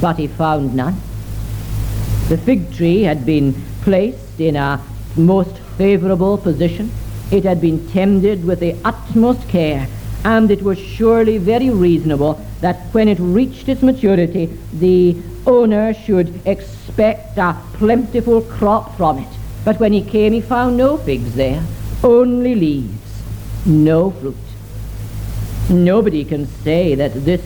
but 0.00 0.16
he 0.16 0.26
found 0.26 0.74
none. 0.74 0.94
The 2.28 2.38
fig 2.38 2.72
tree 2.72 3.02
had 3.02 3.26
been 3.26 3.54
placed 3.82 4.40
in 4.40 4.56
a 4.56 4.80
most 5.16 5.58
favorable 5.76 6.38
position 6.38 6.90
it 7.30 7.44
had 7.44 7.60
been 7.60 7.88
tended 7.90 8.44
with 8.44 8.58
the 8.58 8.76
utmost 8.84 9.48
care, 9.48 9.86
and 10.24 10.50
it 10.50 10.62
was 10.62 10.78
surely 10.78 11.38
very 11.38 11.70
reasonable 11.70 12.40
that 12.60 12.76
when 12.92 13.08
it 13.08 13.18
reached 13.18 13.68
its 13.68 13.82
maturity, 13.82 14.46
the 14.72 15.16
owner 15.46 15.94
should 15.94 16.46
expect 16.46 17.38
a 17.38 17.56
plentiful 17.74 18.42
crop 18.42 18.96
from 18.96 19.18
it. 19.18 19.28
But 19.64 19.80
when 19.80 19.92
he 19.92 20.02
came, 20.02 20.32
he 20.32 20.40
found 20.40 20.76
no 20.76 20.96
figs 20.96 21.34
there, 21.34 21.62
only 22.04 22.54
leaves, 22.54 23.22
no 23.66 24.10
fruit. 24.10 24.36
Nobody 25.70 26.24
can 26.24 26.46
say 26.46 26.94
that 26.94 27.24
this 27.24 27.42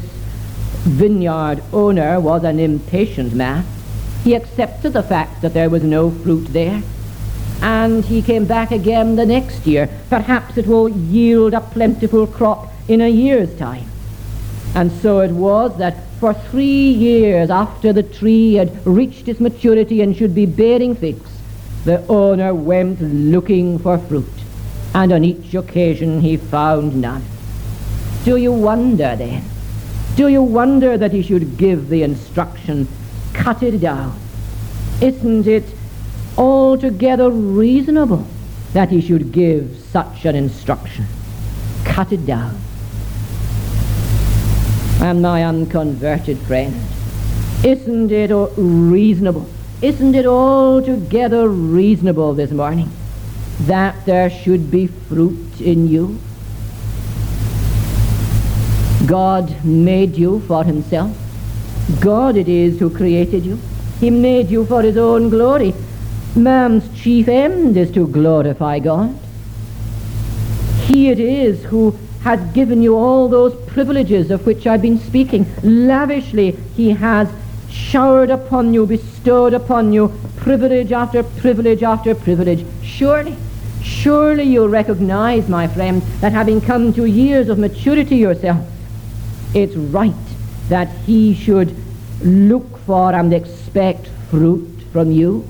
vineyard 0.84 1.62
owner 1.72 2.20
was 2.20 2.44
an 2.44 2.58
impatient 2.58 3.34
man. 3.34 3.64
He 4.22 4.34
accepted 4.34 4.94
the 4.94 5.02
fact 5.02 5.42
that 5.42 5.54
there 5.54 5.70
was 5.70 5.82
no 5.82 6.10
fruit 6.10 6.46
there 6.52 6.82
and 7.64 8.04
he 8.04 8.20
came 8.20 8.44
back 8.44 8.72
again 8.72 9.16
the 9.16 9.24
next 9.24 9.66
year. 9.66 9.88
Perhaps 10.10 10.58
it 10.58 10.66
will 10.66 10.90
yield 10.90 11.54
a 11.54 11.62
plentiful 11.62 12.26
crop 12.26 12.70
in 12.88 13.00
a 13.00 13.08
year's 13.08 13.56
time. 13.56 13.86
And 14.74 14.92
so 14.92 15.20
it 15.20 15.30
was 15.30 15.78
that 15.78 15.96
for 16.20 16.34
three 16.34 16.90
years 16.90 17.48
after 17.48 17.90
the 17.90 18.02
tree 18.02 18.54
had 18.54 18.86
reached 18.86 19.28
its 19.28 19.40
maturity 19.40 20.02
and 20.02 20.14
should 20.14 20.34
be 20.34 20.44
bearing 20.44 20.94
figs, 20.94 21.30
the 21.86 22.06
owner 22.06 22.52
went 22.52 23.00
looking 23.00 23.78
for 23.78 23.96
fruit, 23.96 24.44
and 24.94 25.10
on 25.10 25.24
each 25.24 25.54
occasion 25.54 26.20
he 26.20 26.36
found 26.36 27.00
none. 27.00 27.24
Do 28.26 28.36
you 28.36 28.52
wonder 28.52 29.16
then? 29.16 29.42
Do 30.16 30.28
you 30.28 30.42
wonder 30.42 30.98
that 30.98 31.12
he 31.12 31.22
should 31.22 31.56
give 31.56 31.88
the 31.88 32.02
instruction, 32.02 32.88
cut 33.32 33.62
it 33.62 33.78
down? 33.78 34.18
Isn't 35.00 35.46
it 35.46 35.64
altogether 36.36 37.30
reasonable 37.30 38.26
that 38.72 38.90
he 38.90 39.00
should 39.00 39.32
give 39.32 39.78
such 39.90 40.24
an 40.24 40.34
instruction. 40.34 41.06
Cut 41.84 42.12
it 42.12 42.26
down. 42.26 42.58
And 45.00 45.22
my 45.22 45.44
unconverted 45.44 46.38
friend, 46.38 46.74
Isn't 47.64 48.10
it 48.10 48.32
reasonable? 48.56 49.48
Isn't 49.82 50.14
it 50.14 50.26
altogether 50.26 51.48
reasonable 51.48 52.34
this 52.34 52.50
morning 52.50 52.90
that 53.60 54.04
there 54.06 54.30
should 54.30 54.70
be 54.70 54.86
fruit 54.86 55.60
in 55.60 55.88
you? 55.88 56.18
God 59.06 59.64
made 59.64 60.16
you 60.16 60.40
for 60.40 60.64
himself. 60.64 61.16
God 62.00 62.36
it 62.36 62.48
is 62.48 62.78
who 62.78 62.88
created 62.88 63.44
you. 63.44 63.58
He 64.00 64.10
made 64.10 64.50
you 64.50 64.64
for 64.64 64.82
his 64.82 64.96
own 64.96 65.28
glory. 65.28 65.74
Man's 66.36 66.84
chief 67.00 67.28
end 67.28 67.76
is 67.76 67.92
to 67.92 68.08
glorify 68.08 68.80
God. 68.80 69.16
He 70.86 71.08
it 71.10 71.20
is 71.20 71.62
who 71.64 71.96
has 72.22 72.40
given 72.52 72.82
you 72.82 72.96
all 72.96 73.28
those 73.28 73.54
privileges 73.66 74.30
of 74.32 74.44
which 74.44 74.66
I've 74.66 74.82
been 74.82 74.98
speaking. 74.98 75.46
Lavishly 75.62 76.56
he 76.74 76.90
has 76.90 77.28
showered 77.70 78.30
upon 78.30 78.74
you, 78.74 78.84
bestowed 78.84 79.54
upon 79.54 79.92
you, 79.92 80.12
privilege 80.36 80.90
after 80.90 81.22
privilege 81.22 81.82
after 81.82 82.14
privilege. 82.14 82.66
Surely, 82.82 83.36
surely 83.82 84.42
you'll 84.42 84.68
recognize, 84.68 85.48
my 85.48 85.68
friend, 85.68 86.02
that 86.20 86.32
having 86.32 86.60
come 86.60 86.92
to 86.94 87.04
years 87.04 87.48
of 87.48 87.58
maturity 87.58 88.16
yourself, 88.16 88.66
it's 89.54 89.76
right 89.76 90.12
that 90.68 90.88
he 91.06 91.34
should 91.34 91.76
look 92.22 92.78
for 92.78 93.12
and 93.12 93.32
expect 93.32 94.08
fruit 94.30 94.82
from 94.92 95.12
you. 95.12 95.46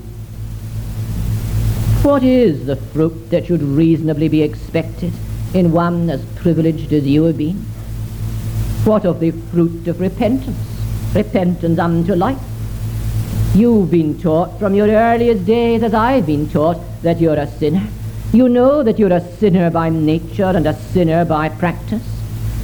What 2.05 2.21
is 2.21 2.67
the 2.67 2.75
fruit 2.75 3.31
that 3.31 3.47
should 3.47 3.63
reasonably 3.63 4.27
be 4.27 4.43
expected 4.43 5.11
in 5.55 5.71
one 5.71 6.11
as 6.11 6.23
privileged 6.35 6.93
as 6.93 7.07
you 7.07 7.23
have 7.23 7.35
been? 7.39 7.55
What 8.85 9.05
of 9.07 9.19
the 9.19 9.31
fruit 9.31 9.87
of 9.87 9.99
repentance? 9.99 10.55
Repentance 11.15 11.79
unto 11.79 12.13
life. 12.13 12.37
You've 13.55 13.89
been 13.89 14.21
taught 14.21 14.59
from 14.59 14.75
your 14.75 14.87
earliest 14.87 15.47
days, 15.47 15.81
as 15.81 15.95
I've 15.95 16.27
been 16.27 16.47
taught, 16.47 16.77
that 17.01 17.19
you're 17.19 17.39
a 17.39 17.47
sinner. 17.47 17.87
You 18.31 18.49
know 18.49 18.83
that 18.83 18.99
you're 18.99 19.11
a 19.11 19.37
sinner 19.37 19.71
by 19.71 19.89
nature 19.89 20.53
and 20.55 20.67
a 20.67 20.75
sinner 20.75 21.25
by 21.25 21.49
practice. 21.49 22.03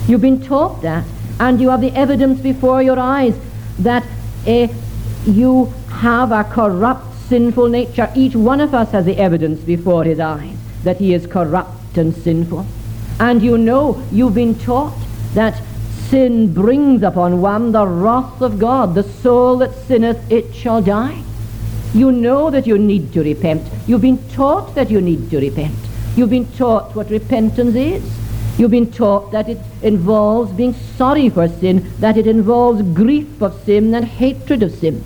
You've 0.08 0.22
been 0.22 0.44
taught 0.44 0.84
that, 0.84 1.04
and 1.40 1.60
you 1.60 1.72
have 1.72 1.82
the 1.82 1.94
evidence 1.94 2.40
before 2.42 2.84
your 2.84 3.00
eyes 3.00 3.36
that 3.80 4.06
uh, 4.46 4.68
you 5.26 5.74
have 5.90 6.32
a 6.32 6.44
corrupt, 6.44 7.11
sinful 7.32 7.70
nature. 7.70 8.12
Each 8.14 8.36
one 8.36 8.60
of 8.60 8.74
us 8.74 8.92
has 8.92 9.06
the 9.06 9.18
evidence 9.18 9.62
before 9.62 10.04
his 10.04 10.20
eyes 10.20 10.58
that 10.84 10.98
he 10.98 11.14
is 11.14 11.26
corrupt 11.28 11.98
and 11.98 12.14
sinful. 12.14 12.66
And 13.22 13.42
you 13.42 13.58
know, 13.58 14.04
you've 14.12 14.36
been 14.36 14.60
taught 14.60 14.98
that 15.34 15.62
sin 16.10 16.54
brings 16.54 17.04
upon 17.04 17.40
one 17.40 17.72
the 17.72 17.88
wrath 17.88 18.42
of 18.42 18.60
God. 18.60 18.96
The 18.96 19.04
soul 19.04 19.60
that 19.60 19.74
sinneth, 19.88 20.30
it 20.30 20.54
shall 20.54 20.82
die. 20.82 21.24
You 21.94 22.12
know 22.12 22.50
that 22.50 22.68
you 22.68 22.78
need 22.78 23.14
to 23.14 23.24
repent. 23.24 23.66
You've 23.88 24.02
been 24.02 24.22
taught 24.32 24.76
that 24.76 24.92
you 24.92 25.00
need 25.00 25.30
to 25.30 25.40
repent. 25.40 25.78
You've 26.18 26.32
been 26.32 26.52
taught 26.58 26.94
what 26.98 27.10
repentance 27.10 27.76
is. 27.76 28.04
You've 28.58 28.72
been 28.72 28.92
taught 28.92 29.32
that 29.32 29.48
it 29.48 29.60
involves 29.82 30.52
being 30.52 30.74
sorry 30.98 31.30
for 31.30 31.48
sin, 31.48 31.94
that 32.02 32.18
it 32.18 32.28
involves 32.28 32.82
grief 32.82 33.42
of 33.42 33.64
sin 33.64 33.96
and 33.96 34.04
hatred 34.04 34.64
of 34.64 34.74
sin. 34.74 35.02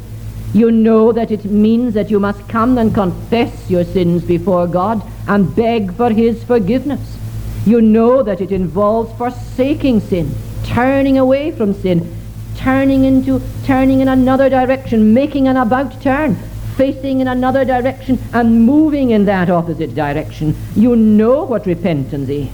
You 0.54 0.72
know 0.72 1.12
that 1.12 1.32
it 1.32 1.46
means 1.46 1.94
that 1.96 2.10
you 2.10 2.20
must 2.20 2.48
come 2.48 2.78
and 2.78 2.94
confess 2.94 3.70
your 3.70 3.84
sins 3.84 4.24
before 4.24 4.68
God 4.68 5.02
and 5.28 5.54
beg 5.56 5.94
for 5.96 6.10
His 6.10 6.44
forgiveness. 6.44 7.18
You 7.66 7.82
know 7.82 8.24
that 8.24 8.42
it 8.42 8.52
involves 8.52 9.18
forsaking 9.18 10.00
sin, 10.02 10.34
turning 10.64 11.18
away 11.18 11.52
from 11.52 11.74
sin, 11.74 12.16
turning 12.56 13.06
into 13.06 13.42
turning 13.64 14.02
in 14.02 14.08
another 14.08 14.50
direction, 14.50 15.14
making 15.14 15.48
an 15.48 15.58
about 15.58 16.02
turn, 16.02 16.36
facing 16.75 17.22
in 17.22 17.28
another 17.28 17.66
direction 17.66 18.20
and 18.34 18.66
moving 18.66 19.12
in 19.12 19.25
that 19.25 19.50
opposite 19.50 19.96
direction. 19.96 20.56
You 20.75 20.96
know 20.96 21.44
what 21.44 21.66
repentance 21.66 22.30
is. 22.30 22.50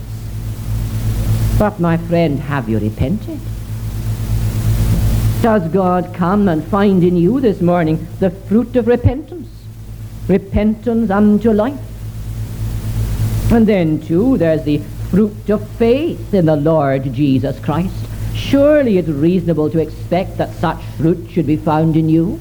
But 1.59 1.79
my 1.79 1.97
friend, 1.97 2.39
have 2.39 2.67
you 2.69 2.79
repented? 2.79 3.39
Does 5.41 5.67
God 5.69 6.13
come 6.13 6.47
and 6.47 6.63
find 6.63 7.03
in 7.03 7.17
you 7.17 7.39
this 7.39 7.61
morning 7.61 8.07
the 8.19 8.29
fruit 8.29 8.75
of 8.75 8.85
repentance? 8.85 9.49
Repentance 10.27 11.09
unto 11.09 11.51
life. 11.51 11.79
And 13.51 13.65
then, 13.65 13.99
too, 13.99 14.37
there's 14.37 14.63
the 14.65 14.77
fruit 15.09 15.49
of 15.49 15.67
faith 15.71 16.31
in 16.31 16.45
the 16.45 16.55
Lord 16.55 17.11
Jesus 17.11 17.59
Christ. 17.59 17.95
Surely 18.35 18.99
it's 18.99 19.07
reasonable 19.07 19.71
to 19.71 19.79
expect 19.79 20.37
that 20.37 20.53
such 20.53 20.79
fruit 20.97 21.27
should 21.31 21.47
be 21.47 21.57
found 21.57 21.97
in 21.97 22.07
you. 22.07 22.39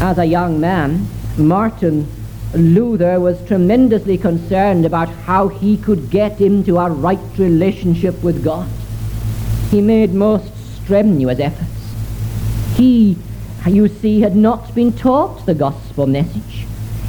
As 0.00 0.18
a 0.18 0.24
young 0.24 0.60
man, 0.60 1.08
Martin 1.36 2.06
Luther 2.54 3.18
was 3.18 3.44
tremendously 3.48 4.16
concerned 4.16 4.86
about 4.86 5.08
how 5.08 5.48
he 5.48 5.76
could 5.76 6.10
get 6.10 6.40
into 6.40 6.78
a 6.78 6.88
right 6.88 7.18
relationship 7.38 8.22
with 8.22 8.44
God. 8.44 8.68
He 9.72 9.80
made 9.80 10.14
most 10.14 10.52
strenuous 10.82 11.38
efforts. 11.38 11.70
He, 12.76 13.16
you 13.66 13.88
see, 13.88 14.20
had 14.20 14.36
not 14.36 14.74
been 14.74 14.92
taught 14.92 15.46
the 15.46 15.54
gospel 15.54 16.06
message. 16.06 16.66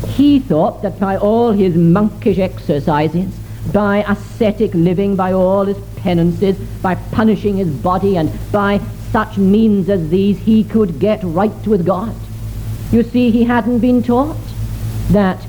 He 0.10 0.40
thought 0.40 0.82
that 0.82 1.00
by 1.00 1.18
all 1.18 1.52
his 1.52 1.76
monkish 1.76 2.38
exercises, 2.38 3.34
by 3.72 4.04
ascetic 4.08 4.74
living, 4.74 5.16
by 5.16 5.34
all 5.34 5.66
his 5.66 5.78
penances, 5.98 6.58
by 6.82 6.96
punishing 6.96 7.58
his 7.58 7.70
body, 7.70 8.18
and 8.18 8.32
by 8.52 8.82
such 9.12 9.38
means 9.38 9.90
as 9.90 10.10
these, 10.10 10.40
he 10.40 10.64
could 10.64 11.00
get 11.00 11.20
right 11.24 11.68
with 11.68 11.86
God. 11.86 12.16
You 12.92 13.04
see, 13.04 13.30
he 13.32 13.44
hadn't 13.44 13.80
been 13.80 14.02
taught 14.04 14.38
that 15.12 15.46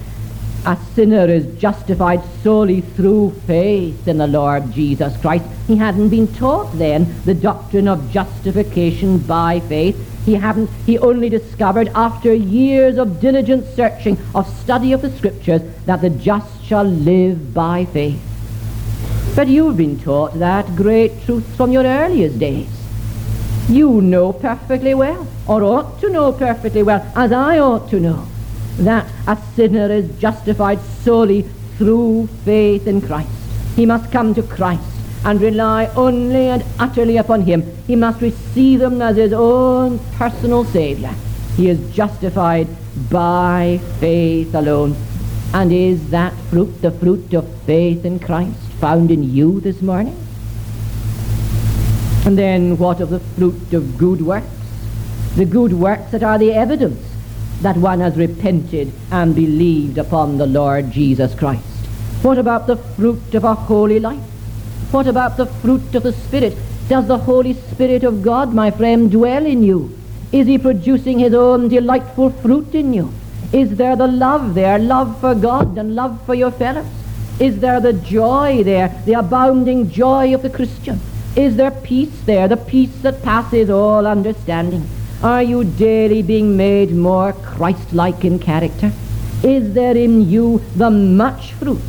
a 0.64 0.78
sinner 0.94 1.24
is 1.24 1.58
justified 1.58 2.22
solely 2.42 2.80
through 2.80 3.32
faith 3.46 4.06
in 4.06 4.18
the 4.18 4.26
Lord 4.26 4.70
Jesus 4.72 5.16
Christ. 5.16 5.44
He 5.66 5.76
hadn't 5.76 6.10
been 6.10 6.32
taught 6.34 6.72
then 6.78 7.14
the 7.24 7.34
doctrine 7.34 7.88
of 7.88 8.10
justification 8.12 9.18
by 9.18 9.60
faith. 9.60 9.96
He 10.24 10.34
hadn't, 10.34 10.70
he 10.86 10.98
only 10.98 11.28
discovered 11.28 11.88
after 11.94 12.32
years 12.32 12.96
of 12.96 13.20
diligent 13.20 13.66
searching, 13.74 14.16
of 14.34 14.48
study 14.60 14.92
of 14.92 15.02
the 15.02 15.10
scriptures, 15.10 15.62
that 15.86 16.00
the 16.00 16.10
just 16.10 16.62
shall 16.64 16.84
live 16.84 17.52
by 17.52 17.84
faith. 17.86 18.20
But 19.34 19.48
you've 19.48 19.76
been 19.76 19.98
taught 19.98 20.38
that 20.38 20.76
great 20.76 21.24
truth 21.24 21.56
from 21.56 21.72
your 21.72 21.84
earliest 21.84 22.38
days. 22.38 22.68
You 23.68 24.00
know 24.00 24.32
perfectly 24.32 24.94
well, 24.94 25.26
or 25.48 25.64
ought 25.64 26.00
to 26.00 26.10
know 26.10 26.32
perfectly 26.32 26.82
well, 26.82 27.10
as 27.16 27.32
I 27.32 27.58
ought 27.58 27.90
to 27.90 27.98
know, 27.98 28.28
that 28.78 29.06
a 29.26 29.36
sinner 29.54 29.90
is 29.90 30.18
justified 30.18 30.80
solely 31.02 31.42
through 31.76 32.26
faith 32.44 32.86
in 32.86 33.00
Christ. 33.00 33.30
He 33.76 33.86
must 33.86 34.10
come 34.12 34.34
to 34.34 34.42
Christ 34.42 34.82
and 35.24 35.40
rely 35.40 35.86
only 35.94 36.48
and 36.48 36.64
utterly 36.78 37.16
upon 37.16 37.42
him. 37.42 37.64
He 37.86 37.96
must 37.96 38.20
receive 38.20 38.80
him 38.80 39.00
as 39.00 39.16
his 39.16 39.32
own 39.32 39.98
personal 40.16 40.64
Saviour. 40.64 41.14
He 41.56 41.68
is 41.68 41.94
justified 41.94 42.68
by 43.10 43.80
faith 44.00 44.54
alone. 44.54 44.96
And 45.54 45.70
is 45.70 46.10
that 46.10 46.32
fruit 46.50 46.80
the 46.80 46.90
fruit 46.90 47.34
of 47.34 47.46
faith 47.64 48.04
in 48.04 48.18
Christ 48.18 48.58
found 48.80 49.10
in 49.10 49.22
you 49.22 49.60
this 49.60 49.82
morning? 49.82 50.16
And 52.24 52.38
then 52.38 52.78
what 52.78 53.00
of 53.00 53.10
the 53.10 53.20
fruit 53.20 53.72
of 53.72 53.98
good 53.98 54.22
works? 54.22 54.46
The 55.36 55.44
good 55.44 55.72
works 55.72 56.10
that 56.12 56.22
are 56.22 56.38
the 56.38 56.52
evidence 56.52 57.11
that 57.62 57.76
one 57.76 58.00
has 58.00 58.16
repented 58.16 58.92
and 59.10 59.34
believed 59.34 59.98
upon 59.98 60.38
the 60.38 60.46
Lord 60.46 60.90
Jesus 60.90 61.34
Christ. 61.34 61.64
What 62.22 62.38
about 62.38 62.66
the 62.66 62.76
fruit 62.76 63.34
of 63.34 63.44
a 63.44 63.54
holy 63.54 63.98
life? 63.98 64.22
What 64.90 65.06
about 65.06 65.36
the 65.36 65.46
fruit 65.46 65.94
of 65.94 66.02
the 66.02 66.12
Spirit? 66.12 66.56
Does 66.88 67.06
the 67.06 67.18
Holy 67.18 67.54
Spirit 67.54 68.04
of 68.04 68.22
God, 68.22 68.52
my 68.52 68.70
friend, 68.70 69.10
dwell 69.10 69.46
in 69.46 69.62
you? 69.62 69.96
Is 70.32 70.46
he 70.46 70.58
producing 70.58 71.18
his 71.18 71.34
own 71.34 71.68
delightful 71.68 72.30
fruit 72.30 72.74
in 72.74 72.92
you? 72.92 73.12
Is 73.52 73.76
there 73.76 73.96
the 73.96 74.06
love 74.06 74.54
there, 74.54 74.78
love 74.78 75.20
for 75.20 75.34
God 75.34 75.76
and 75.78 75.94
love 75.94 76.24
for 76.26 76.34
your 76.34 76.50
fellows? 76.50 76.86
Is 77.38 77.60
there 77.60 77.80
the 77.80 77.92
joy 77.92 78.62
there, 78.62 78.88
the 79.04 79.14
abounding 79.14 79.90
joy 79.90 80.34
of 80.34 80.42
the 80.42 80.50
Christian? 80.50 81.00
Is 81.36 81.56
there 81.56 81.70
peace 81.70 82.20
there, 82.26 82.48
the 82.48 82.56
peace 82.56 82.94
that 83.02 83.22
passes 83.22 83.70
all 83.70 84.06
understanding? 84.06 84.86
Are 85.22 85.42
you 85.42 85.64
daily 85.64 86.22
being 86.22 86.56
made 86.56 86.92
more 86.92 87.32
Christ-like 87.32 88.24
in 88.24 88.38
character? 88.38 88.92
Is 89.42 89.72
there 89.74 89.96
in 89.96 90.28
you 90.28 90.62
the 90.76 90.90
much 90.90 91.52
fruit 91.52 91.80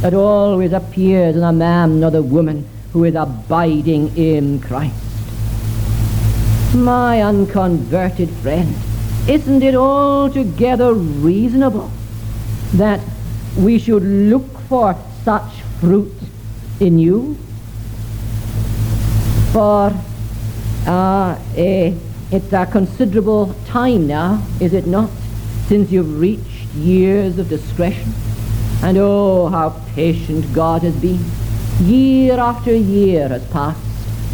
that 0.00 0.14
always 0.14 0.72
appears 0.72 1.36
in 1.36 1.42
a 1.42 1.52
man 1.52 2.04
or 2.04 2.10
the 2.10 2.22
woman 2.22 2.68
who 2.92 3.04
is 3.04 3.14
abiding 3.14 4.16
in 4.16 4.60
Christ. 4.60 4.94
My 6.74 7.22
unconverted 7.22 8.30
friend, 8.42 8.74
isn't 9.28 9.62
it 9.62 9.74
altogether 9.74 10.92
reasonable 10.94 11.90
that 12.74 13.00
we 13.56 13.78
should 13.78 14.02
look 14.02 14.46
for 14.68 14.96
such 15.24 15.60
fruit 15.80 16.12
in 16.80 16.98
you? 16.98 17.36
For 19.52 19.92
uh, 20.86 21.38
It's 22.32 22.52
a 22.52 22.66
considerable 22.66 23.54
time 23.66 24.08
now, 24.08 24.42
is 24.60 24.72
it 24.72 24.84
not, 24.84 25.10
since 25.68 25.92
you've 25.92 26.18
reached 26.18 26.74
years 26.74 27.38
of 27.38 27.48
discretion? 27.48 28.12
And 28.82 28.98
oh, 28.98 29.46
how 29.46 29.80
patient 29.94 30.52
God 30.52 30.82
has 30.82 30.96
been. 30.96 31.24
Year 31.82 32.36
after 32.40 32.74
year 32.74 33.28
has 33.28 33.48
passed. 33.50 33.80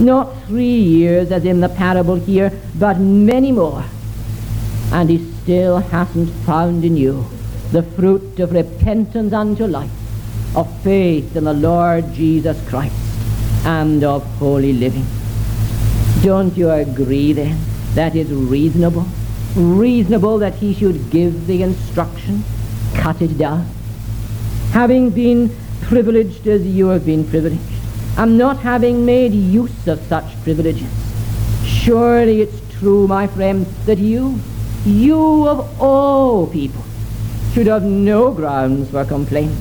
Not 0.01 0.35
three 0.47 0.79
years 0.81 1.31
as 1.31 1.45
in 1.45 1.61
the 1.61 1.69
parable 1.69 2.15
here, 2.15 2.51
but 2.77 2.99
many 2.99 3.53
more. 3.53 3.85
And 4.91 5.11
he 5.11 5.31
still 5.43 5.77
hasn't 5.77 6.31
found 6.47 6.87
in 6.87 6.97
you 6.97 7.27
the 7.73 7.83
fruit 7.83 8.41
of 8.41 8.53
repentance 8.53 9.35
unto 9.35 9.67
life, 9.67 9.91
of 10.57 10.81
faith 10.81 11.37
in 11.37 11.45
the 11.45 11.53
Lord 11.53 12.11
Jesus 12.15 12.57
Christ, 12.71 12.97
and 13.67 14.03
of 14.03 14.25
holy 14.39 14.73
living. 14.73 15.05
Don't 16.23 16.57
you 16.57 16.71
agree 16.71 17.35
then 17.35 17.72
that 17.95 18.15
is 18.15 18.31
reasonable? 18.31 19.07
Reasonable 19.55 20.39
that 20.39 20.55
he 20.55 20.73
should 20.75 21.11
give 21.11 21.47
the 21.47 21.63
instruction, 21.63 22.43
cut 22.95 23.21
it 23.21 23.37
down. 23.37 23.67
Having 24.71 25.11
been 25.11 25.55
privileged 25.83 26.47
as 26.47 26.67
you 26.67 26.89
have 26.89 27.05
been 27.05 27.29
privileged, 27.29 27.61
and 28.17 28.39
not 28.39 28.59
having 28.59 29.05
made 29.05 29.33
use 29.33 29.87
of 29.87 30.01
such 30.07 30.43
privileges, 30.43 30.91
surely 31.67 32.41
it's 32.43 32.61
true, 32.79 33.07
my 33.07 33.27
friend, 33.27 33.67
that 33.87 33.99
you, 33.99 34.39
you 34.85 35.49
of 35.49 35.81
all 35.81 36.47
people, 36.47 36.83
should 37.53 37.67
have 37.67 37.83
no 37.83 38.33
grounds 38.33 38.91
for 38.91 39.05
complaint. 39.05 39.53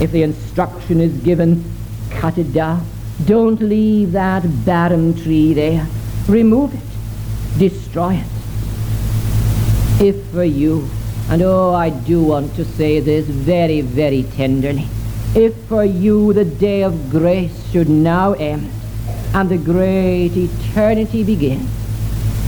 If 0.00 0.12
the 0.12 0.22
instruction 0.22 1.00
is 1.00 1.12
given, 1.18 1.64
cut 2.10 2.38
it 2.38 2.52
down. 2.52 2.86
Don't 3.26 3.60
leave 3.60 4.12
that 4.12 4.44
barren 4.64 5.14
tree 5.14 5.52
there. 5.52 5.86
Remove 6.28 6.72
it. 6.74 6.80
Destroy 7.56 8.14
it. 8.14 8.26
If 10.04 10.16
for 10.26 10.44
you, 10.44 10.88
and 11.30 11.42
oh, 11.42 11.74
I 11.74 11.90
do 11.90 12.22
want 12.22 12.54
to 12.56 12.64
say 12.64 13.00
this 13.00 13.26
very, 13.26 13.80
very 13.80 14.22
tenderly, 14.22 14.86
if 15.34 15.54
for 15.66 15.84
you 15.84 16.32
the 16.32 16.44
day 16.44 16.82
of 16.82 17.10
grace 17.10 17.70
should 17.70 17.88
now 17.88 18.32
end 18.34 18.70
and 19.34 19.48
the 19.48 19.58
great 19.58 20.36
eternity 20.36 21.22
begin, 21.24 21.66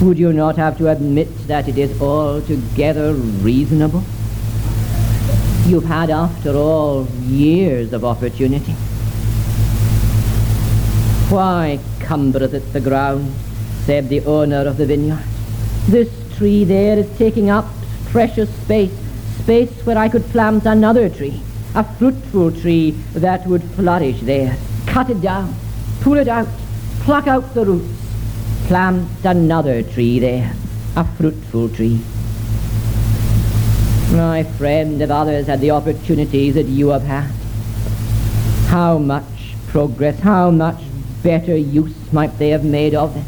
would 0.00 0.18
you 0.18 0.32
not 0.32 0.56
have 0.56 0.78
to 0.78 0.88
admit 0.88 1.28
that 1.46 1.68
it 1.68 1.76
is 1.76 2.00
altogether 2.00 3.12
reasonable? 3.12 4.02
You've 5.66 5.84
had, 5.84 6.08
after 6.08 6.56
all, 6.56 7.06
years 7.26 7.92
of 7.92 8.04
opportunity. 8.04 8.72
Why 11.28 11.78
cumbereth 11.98 12.54
it 12.54 12.72
the 12.72 12.80
ground, 12.80 13.34
said 13.86 14.08
the 14.08 14.20
owner 14.24 14.66
of 14.66 14.76
the 14.76 14.86
vineyard. 14.86 15.24
This 15.88 16.08
tree 16.36 16.64
there 16.64 16.98
is 16.98 17.18
taking 17.18 17.50
up 17.50 17.66
precious 18.06 18.48
space, 18.62 18.92
space 19.42 19.70
where 19.86 19.98
I 19.98 20.08
could 20.08 20.24
plant 20.26 20.66
another 20.66 21.08
tree, 21.08 21.40
a 21.74 21.84
fruitful 21.84 22.52
tree 22.52 22.92
that 23.14 23.46
would 23.46 23.62
flourish 23.62 24.20
there. 24.20 24.56
Cut 24.86 25.10
it 25.10 25.20
down, 25.20 25.54
pull 26.00 26.18
it 26.18 26.28
out, 26.28 26.48
pluck 27.00 27.26
out 27.26 27.54
the 27.54 27.64
roots, 27.64 27.92
plant 28.66 29.08
another 29.24 29.82
tree 29.82 30.18
there, 30.18 30.52
a 30.96 31.04
fruitful 31.04 31.68
tree. 31.70 32.00
My 34.12 34.42
friend, 34.42 35.00
if 35.00 35.10
others 35.10 35.46
had 35.46 35.60
the 35.60 35.70
opportunities 35.70 36.54
that 36.54 36.66
you 36.66 36.88
have 36.88 37.02
had, 37.02 37.30
how 38.68 38.98
much 38.98 39.24
progress, 39.68 40.18
how 40.18 40.50
much 40.50 40.82
better 41.22 41.56
use 41.56 41.94
might 42.12 42.38
they 42.38 42.50
have 42.50 42.64
made 42.64 42.94
of 42.94 43.14
them. 43.14 43.24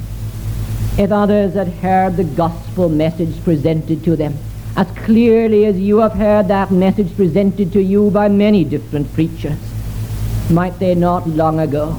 If 0.99 1.11
others 1.11 1.55
had 1.55 1.69
heard 1.69 2.17
the 2.17 2.25
gospel 2.25 2.91
message 2.91 3.43
presented 3.45 4.05
to 4.05 4.15
them, 4.15 4.37
as 4.77 4.87
clearly 4.91 5.65
as 5.65 5.81
you 5.81 5.99
have 5.99 6.13
heard 6.13 6.49
that 6.49 6.71
message 6.71 7.17
presented 7.17 7.73
to 7.73 7.83
you 7.83 8.11
by 8.11 8.29
many 8.29 8.63
different 8.63 9.11
preachers, 9.15 9.59
might 10.51 10.79
they 10.79 10.95
not 10.95 11.27
long 11.27 11.61
ago 11.61 11.99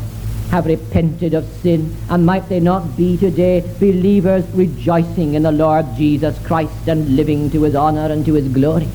have 0.51 0.67
repented 0.67 1.33
of 1.33 1.43
sin, 1.63 1.95
and 2.11 2.23
might 2.23 2.47
they 2.49 2.59
not 2.59 2.95
be 2.95 3.17
today 3.17 3.61
believers 3.79 4.45
rejoicing 4.53 5.33
in 5.33 5.41
the 5.41 5.51
Lord 5.51 5.87
Jesus 5.95 6.37
Christ 6.45 6.87
and 6.87 7.15
living 7.15 7.49
to 7.49 7.63
his 7.63 7.73
honor 7.73 8.11
and 8.11 8.23
to 8.27 8.35
his 8.35 8.47
glory? 8.47 8.87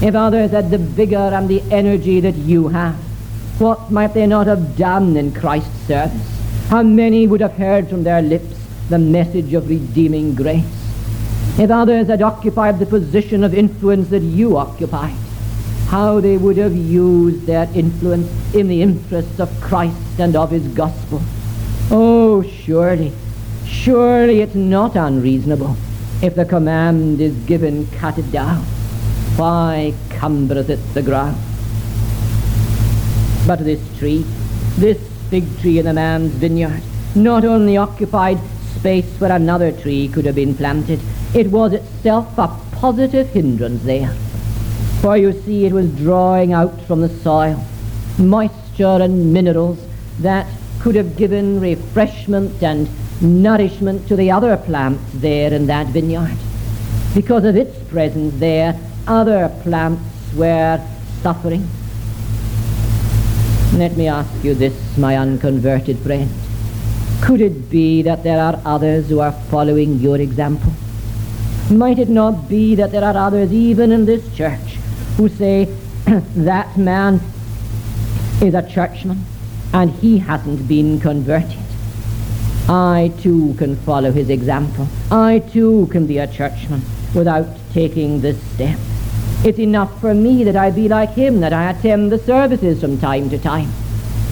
If 0.00 0.14
others 0.14 0.52
had 0.52 0.70
the 0.70 0.78
vigor 0.78 1.16
and 1.16 1.50
the 1.50 1.60
energy 1.70 2.20
that 2.20 2.36
you 2.36 2.68
have, 2.68 2.94
what 3.60 3.90
might 3.90 4.14
they 4.14 4.26
not 4.26 4.46
have 4.46 4.78
done 4.78 5.18
in 5.18 5.34
Christ's 5.34 5.86
service? 5.86 6.40
How 6.68 6.82
many 6.82 7.26
would 7.26 7.42
have 7.42 7.54
heard 7.54 7.90
from 7.90 8.04
their 8.04 8.22
lips 8.22 8.54
the 8.88 8.98
message 8.98 9.54
of 9.54 9.68
redeeming 9.68 10.34
grace? 10.34 10.64
If 11.58 11.70
others 11.70 12.06
had 12.06 12.22
occupied 12.22 12.78
the 12.78 12.86
position 12.86 13.44
of 13.44 13.52
influence 13.52 14.08
that 14.08 14.22
you 14.22 14.56
occupied, 14.56 15.16
how 15.88 16.20
they 16.20 16.36
would 16.36 16.56
have 16.58 16.74
used 16.74 17.46
their 17.46 17.68
influence 17.74 18.28
in 18.54 18.68
the 18.68 18.82
interests 18.82 19.40
of 19.40 19.60
Christ 19.60 20.18
and 20.18 20.36
of 20.36 20.50
his 20.50 20.66
gospel. 20.68 21.20
Oh, 21.90 22.42
surely, 22.42 23.12
surely 23.66 24.40
it's 24.40 24.54
not 24.54 24.96
unreasonable 24.96 25.76
if 26.22 26.34
the 26.34 26.44
command 26.44 27.20
is 27.20 27.34
given, 27.46 27.86
cut 27.92 28.18
it 28.18 28.30
down. 28.30 28.62
Why 29.36 29.94
cumbereth 30.10 30.68
it 30.68 30.80
the 30.94 31.02
ground? 31.02 31.36
But 33.46 33.60
this 33.60 33.80
tree, 33.98 34.24
this 34.76 34.98
fig 35.30 35.58
tree 35.60 35.78
in 35.78 35.86
the 35.86 35.92
man's 35.94 36.32
vineyard, 36.32 36.82
not 37.14 37.44
only 37.44 37.76
occupied 37.76 38.38
space 38.78 39.06
where 39.20 39.32
another 39.32 39.72
tree 39.72 40.08
could 40.08 40.24
have 40.24 40.34
been 40.34 40.54
planted, 40.54 41.00
it 41.34 41.48
was 41.48 41.72
itself 41.72 42.38
a 42.38 42.48
positive 42.72 43.28
hindrance 43.30 43.82
there. 43.84 44.14
For 45.00 45.16
you 45.16 45.32
see, 45.42 45.66
it 45.66 45.72
was 45.72 45.90
drawing 45.96 46.52
out 46.52 46.80
from 46.82 47.00
the 47.00 47.08
soil 47.08 47.64
moisture 48.18 48.98
and 49.00 49.32
minerals 49.32 49.78
that 50.20 50.46
could 50.80 50.94
have 50.94 51.16
given 51.16 51.60
refreshment 51.60 52.62
and 52.62 52.88
nourishment 53.20 54.06
to 54.08 54.16
the 54.16 54.30
other 54.30 54.56
plants 54.56 55.02
there 55.14 55.52
in 55.52 55.66
that 55.66 55.86
vineyard. 55.88 56.36
Because 57.14 57.44
of 57.44 57.56
its 57.56 57.78
presence 57.88 58.38
there, 58.38 58.78
other 59.06 59.48
plants 59.62 60.02
were 60.34 60.80
suffering. 61.22 61.66
Let 63.74 63.96
me 63.96 64.08
ask 64.08 64.44
you 64.44 64.54
this, 64.54 64.74
my 64.98 65.16
unconverted 65.16 65.98
friend. 65.98 66.30
Could 67.20 67.40
it 67.40 67.68
be 67.68 68.02
that 68.02 68.22
there 68.22 68.40
are 68.40 68.60
others 68.64 69.08
who 69.08 69.20
are 69.20 69.32
following 69.32 69.98
your 69.98 70.18
example? 70.18 70.72
Might 71.70 71.98
it 71.98 72.08
not 72.08 72.48
be 72.48 72.74
that 72.76 72.92
there 72.92 73.04
are 73.04 73.16
others 73.16 73.52
even 73.52 73.92
in 73.92 74.06
this 74.06 74.34
church 74.34 74.78
who 75.16 75.28
say 75.28 75.64
that 76.36 76.78
man 76.78 77.20
is 78.40 78.54
a 78.54 78.62
churchman 78.68 79.24
and 79.74 79.90
he 79.90 80.18
hasn't 80.18 80.66
been 80.66 81.00
converted. 81.00 81.58
I 82.68 83.12
too 83.20 83.54
can 83.58 83.76
follow 83.76 84.12
his 84.12 84.30
example. 84.30 84.86
I 85.10 85.40
too 85.40 85.88
can 85.90 86.06
be 86.06 86.18
a 86.18 86.26
churchman 86.26 86.82
without 87.14 87.46
taking 87.72 88.20
this 88.20 88.40
step. 88.54 88.78
It's 89.44 89.58
enough 89.58 90.00
for 90.00 90.14
me 90.14 90.44
that 90.44 90.56
I 90.56 90.70
be 90.70 90.88
like 90.88 91.10
him, 91.10 91.40
that 91.40 91.52
I 91.52 91.70
attend 91.70 92.12
the 92.12 92.18
services 92.18 92.80
from 92.80 92.98
time 92.98 93.28
to 93.30 93.38
time. 93.38 93.72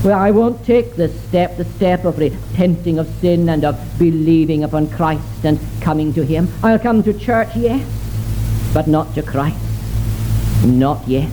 Well, 0.05 0.19
I 0.19 0.31
won't 0.31 0.65
take 0.65 0.95
the 0.95 1.09
step, 1.09 1.57
the 1.57 1.65
step 1.65 2.05
of 2.05 2.19
repenting 2.19 2.99
of 2.99 3.09
sin 3.21 3.49
and 3.49 3.65
of 3.65 3.77
believing 3.99 4.63
upon 4.63 4.89
Christ 4.89 5.45
and 5.45 5.59
coming 5.81 6.13
to 6.15 6.25
him. 6.25 6.49
I'll 6.63 6.79
come 6.79 7.03
to 7.03 7.13
church, 7.13 7.49
yes, 7.57 7.85
but 8.73 8.87
not 8.87 9.15
to 9.15 9.23
Christ. 9.23 9.59
Not 10.65 11.07
yet. 11.09 11.31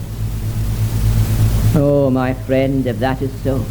Oh, 1.76 2.10
my 2.10 2.34
friend, 2.34 2.86
if 2.86 2.98
that 2.98 3.22
is 3.22 3.32
so, 3.42 3.64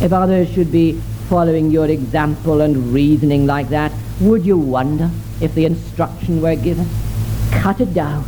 if 0.00 0.12
others 0.12 0.50
should 0.50 0.72
be 0.72 1.00
following 1.28 1.70
your 1.70 1.86
example 1.86 2.60
and 2.60 2.92
reasoning 2.92 3.46
like 3.46 3.68
that, 3.70 3.92
would 4.20 4.46
you 4.46 4.56
wonder 4.56 5.10
if 5.40 5.54
the 5.54 5.66
instruction 5.66 6.40
were 6.40 6.56
given? 6.56 6.88
Cut 7.50 7.80
it 7.80 7.92
down. 7.92 8.24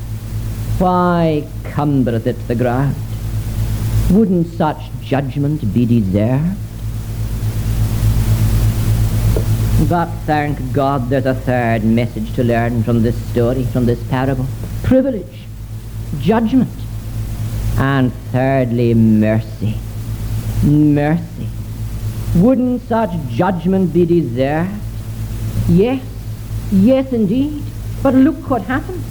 Why 0.78 1.46
cumbereth 1.64 2.26
it 2.26 2.48
the 2.48 2.54
ground? 2.54 2.94
Wouldn't 4.10 4.46
such 4.46 4.78
judgment 5.02 5.74
be 5.74 5.84
deserved? 5.84 6.56
But 9.86 10.06
thank 10.24 10.72
God 10.72 11.10
there's 11.10 11.26
a 11.26 11.34
third 11.34 11.84
message 11.84 12.34
to 12.34 12.42
learn 12.42 12.82
from 12.82 13.02
this 13.02 13.16
story, 13.30 13.64
from 13.64 13.84
this 13.84 14.02
parable. 14.08 14.46
Privilege 14.82 15.40
judgment. 16.20 16.70
And 17.76 18.12
thirdly, 18.32 18.94
mercy. 18.94 19.74
Mercy. 20.64 21.48
Wouldn't 22.36 22.88
such 22.88 23.10
judgment 23.28 23.92
be 23.92 24.06
deserved? 24.06 24.70
Yes, 25.68 26.02
yes 26.72 27.12
indeed. 27.12 27.62
But 28.02 28.14
look 28.14 28.48
what 28.48 28.62
happens. 28.62 29.04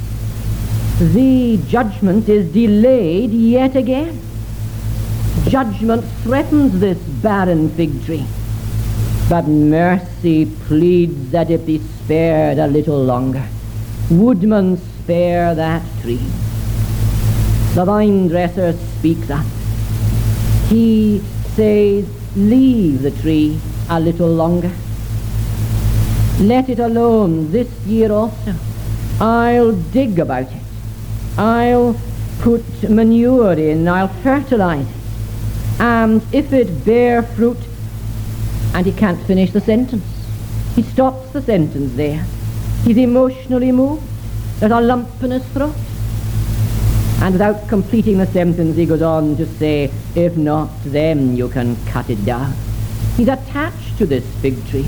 The 1.13 1.59
judgment 1.67 2.27
is 2.27 2.51
delayed 2.51 3.29
yet 3.29 3.75
again. 3.75 4.26
Judgment 5.49 6.03
threatens 6.23 6.79
this 6.79 6.97
barren 6.97 7.69
fig 7.69 8.03
tree. 8.05 8.25
But 9.29 9.47
mercy 9.47 10.45
pleads 10.67 11.31
that 11.31 11.49
it 11.49 11.65
be 11.65 11.79
spared 11.79 12.57
a 12.57 12.67
little 12.67 13.01
longer. 13.01 13.47
Woodman, 14.09 14.77
spare 14.77 15.55
that 15.55 15.83
tree. 16.01 16.21
The 17.75 17.85
vine 17.85 18.27
dresser 18.27 18.73
speaks 18.97 19.29
up. 19.29 19.45
He 20.67 21.21
says, 21.55 22.05
leave 22.35 23.01
the 23.01 23.11
tree 23.11 23.57
a 23.89 23.99
little 23.99 24.27
longer. 24.27 24.71
Let 26.41 26.67
it 26.67 26.79
alone 26.79 27.51
this 27.51 27.69
year 27.85 28.11
also. 28.11 28.53
I'll 29.21 29.71
dig 29.71 30.19
about 30.19 30.51
it. 30.51 30.61
I'll 31.37 31.95
put 32.41 32.89
manure 32.89 33.53
in. 33.53 33.87
I'll 33.87 34.09
fertilize 34.09 34.85
it. 34.85 34.96
And 35.79 36.21
if 36.33 36.53
it 36.53 36.85
bear 36.85 37.23
fruit, 37.23 37.57
and 38.77 38.85
he 38.85 38.91
can't 38.91 39.19
finish 39.25 39.51
the 39.51 39.61
sentence. 39.61 40.05
He 40.75 40.83
stops 40.83 41.31
the 41.31 41.41
sentence 41.41 41.95
there. 41.95 42.23
He's 42.83 42.97
emotionally 42.97 43.71
moved. 43.71 44.03
There's 44.59 44.71
a 44.71 44.79
lump 44.79 45.23
in 45.23 45.31
his 45.31 45.43
throat. 45.47 45.75
And 47.21 47.33
without 47.33 47.67
completing 47.67 48.19
the 48.19 48.27
sentence, 48.27 48.75
he 48.75 48.85
goes 48.85 49.01
on 49.01 49.35
to 49.37 49.47
say, 49.47 49.91
if 50.15 50.37
not, 50.37 50.69
then 50.85 51.35
you 51.35 51.49
can 51.49 51.75
cut 51.87 52.11
it 52.11 52.23
down. 52.23 52.53
He's 53.15 53.27
attached 53.27 53.97
to 53.97 54.05
this 54.05 54.23
fig 54.41 54.63
tree. 54.67 54.85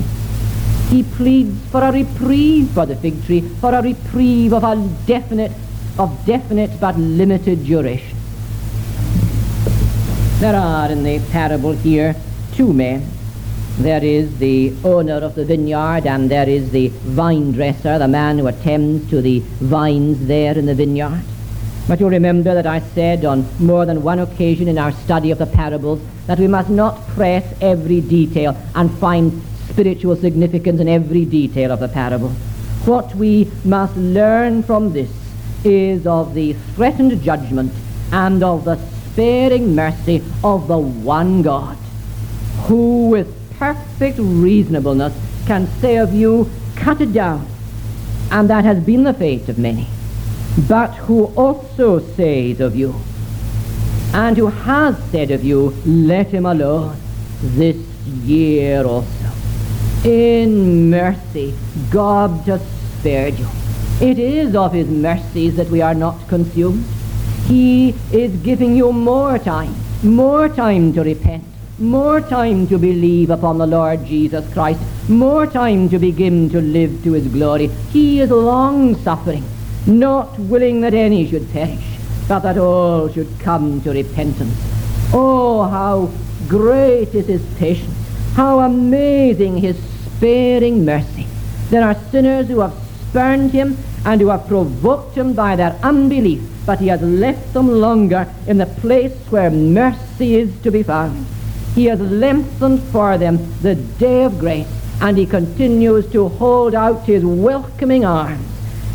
He 0.88 1.02
pleads 1.02 1.58
for 1.70 1.82
a 1.82 1.90
reprieve 1.90 2.70
for 2.70 2.86
the 2.86 2.94
fig 2.94 3.24
tree, 3.24 3.40
for 3.40 3.74
a 3.74 3.82
reprieve 3.82 4.52
of 4.52 4.62
a 4.62 4.76
definite, 5.06 5.50
of 5.98 6.24
definite 6.24 6.78
but 6.80 6.96
limited 6.96 7.64
duration. 7.64 8.19
There 10.40 10.56
are 10.56 10.90
in 10.90 11.02
the 11.02 11.20
parable 11.30 11.72
here 11.72 12.16
two 12.54 12.72
men. 12.72 13.06
There 13.76 14.02
is 14.02 14.38
the 14.38 14.72
owner 14.82 15.16
of 15.16 15.34
the 15.34 15.44
vineyard 15.44 16.06
and 16.06 16.30
there 16.30 16.48
is 16.48 16.70
the 16.70 16.88
vine 16.88 17.52
dresser, 17.52 17.98
the 17.98 18.08
man 18.08 18.38
who 18.38 18.46
attends 18.46 19.10
to 19.10 19.20
the 19.20 19.40
vines 19.60 20.26
there 20.28 20.56
in 20.56 20.64
the 20.64 20.74
vineyard. 20.74 21.20
But 21.86 22.00
you'll 22.00 22.08
remember 22.08 22.54
that 22.54 22.66
I 22.66 22.80
said 22.80 23.26
on 23.26 23.46
more 23.58 23.84
than 23.84 24.02
one 24.02 24.18
occasion 24.18 24.66
in 24.66 24.78
our 24.78 24.92
study 24.92 25.30
of 25.30 25.36
the 25.36 25.44
parables 25.44 26.00
that 26.26 26.38
we 26.38 26.46
must 26.46 26.70
not 26.70 27.06
press 27.08 27.44
every 27.60 28.00
detail 28.00 28.56
and 28.74 28.90
find 28.98 29.42
spiritual 29.68 30.16
significance 30.16 30.80
in 30.80 30.88
every 30.88 31.26
detail 31.26 31.70
of 31.70 31.80
the 31.80 31.88
parable. 31.88 32.30
What 32.86 33.14
we 33.14 33.50
must 33.66 33.94
learn 33.94 34.62
from 34.62 34.94
this 34.94 35.10
is 35.64 36.06
of 36.06 36.32
the 36.32 36.54
threatened 36.76 37.22
judgment 37.22 37.74
and 38.10 38.42
of 38.42 38.64
the 38.64 38.78
sparing 39.12 39.74
mercy 39.74 40.22
of 40.42 40.68
the 40.68 40.78
one 40.78 41.42
God, 41.42 41.76
who 42.66 43.08
with 43.08 43.28
perfect 43.58 44.18
reasonableness 44.18 45.14
can 45.46 45.66
say 45.80 45.96
of 45.96 46.12
you, 46.14 46.50
cut 46.76 47.00
it 47.00 47.12
down. 47.12 47.46
And 48.30 48.48
that 48.48 48.64
has 48.64 48.82
been 48.82 49.04
the 49.04 49.12
fate 49.14 49.48
of 49.48 49.58
many 49.58 49.88
but 50.68 50.90
who 51.06 51.26
also 51.36 52.00
says 52.00 52.60
of 52.60 52.74
you, 52.74 52.94
and 54.12 54.36
who 54.36 54.48
has 54.48 54.98
said 55.10 55.30
of 55.30 55.44
you, 55.44 55.70
let 55.86 56.26
him 56.28 56.46
alone 56.46 56.96
this 57.40 57.76
year 58.24 58.84
also. 58.84 59.08
In 60.04 60.90
mercy, 60.90 61.54
God 61.90 62.30
has 62.46 62.60
spared 62.98 63.38
you. 63.38 63.46
It 64.00 64.18
is 64.18 64.56
of 64.56 64.72
his 64.72 64.88
mercies 64.88 65.56
that 65.56 65.68
we 65.68 65.82
are 65.82 65.94
not 65.94 66.26
consumed. 66.28 66.84
He 67.50 67.94
is 68.12 68.34
giving 68.48 68.76
you 68.76 68.92
more 68.92 69.38
time, 69.38 69.74
more 70.02 70.48
time 70.48 70.92
to 70.94 71.02
repent, 71.02 71.44
more 71.78 72.20
time 72.20 72.66
to 72.68 72.78
believe 72.78 73.30
upon 73.30 73.58
the 73.58 73.66
Lord 73.66 74.04
Jesus 74.06 74.50
Christ, 74.52 74.80
more 75.08 75.46
time 75.46 75.88
to 75.88 75.98
begin 75.98 76.48
to 76.50 76.60
live 76.60 77.02
to 77.04 77.12
his 77.12 77.26
glory. 77.26 77.66
He 77.92 78.20
is 78.20 78.30
long 78.30 78.94
suffering 79.02 79.44
not 79.86 80.38
willing 80.38 80.80
that 80.82 80.94
any 80.94 81.28
should 81.28 81.50
perish, 81.50 81.84
but 82.28 82.40
that 82.40 82.58
all 82.58 83.08
should 83.08 83.28
come 83.40 83.80
to 83.82 83.90
repentance. 83.90 84.54
Oh, 85.12 85.64
how 85.64 86.10
great 86.48 87.14
is 87.14 87.26
his 87.26 87.42
patience, 87.58 87.96
how 88.34 88.60
amazing 88.60 89.56
his 89.56 89.78
sparing 90.16 90.84
mercy. 90.84 91.26
There 91.70 91.82
are 91.82 91.96
sinners 92.10 92.48
who 92.48 92.60
have 92.60 92.74
spurned 93.08 93.52
him 93.52 93.76
and 94.04 94.20
who 94.20 94.28
have 94.28 94.46
provoked 94.46 95.16
him 95.16 95.32
by 95.32 95.56
their 95.56 95.78
unbelief, 95.82 96.42
but 96.66 96.78
he 96.78 96.88
has 96.88 97.02
left 97.02 97.52
them 97.52 97.68
longer 97.68 98.26
in 98.46 98.58
the 98.58 98.66
place 98.66 99.12
where 99.30 99.50
mercy 99.50 100.36
is 100.36 100.50
to 100.62 100.70
be 100.70 100.82
found. 100.82 101.26
He 101.74 101.86
has 101.86 102.00
lengthened 102.00 102.82
for 102.84 103.16
them 103.16 103.38
the 103.62 103.74
day 103.74 104.24
of 104.24 104.38
grace, 104.38 104.68
and 105.00 105.16
he 105.16 105.26
continues 105.26 106.10
to 106.12 106.28
hold 106.28 106.74
out 106.74 107.04
his 107.04 107.24
welcoming 107.24 108.04
arms 108.04 108.46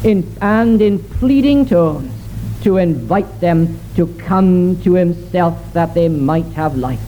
in, 0.03 0.29
and 0.41 0.81
in 0.81 0.99
pleading 0.99 1.65
tones 1.65 2.11
to 2.63 2.77
invite 2.77 3.39
them 3.39 3.79
to 3.95 4.07
come 4.17 4.81
to 4.81 4.93
himself 4.93 5.73
that 5.73 5.93
they 5.93 6.09
might 6.09 6.45
have 6.53 6.75
life. 6.75 6.99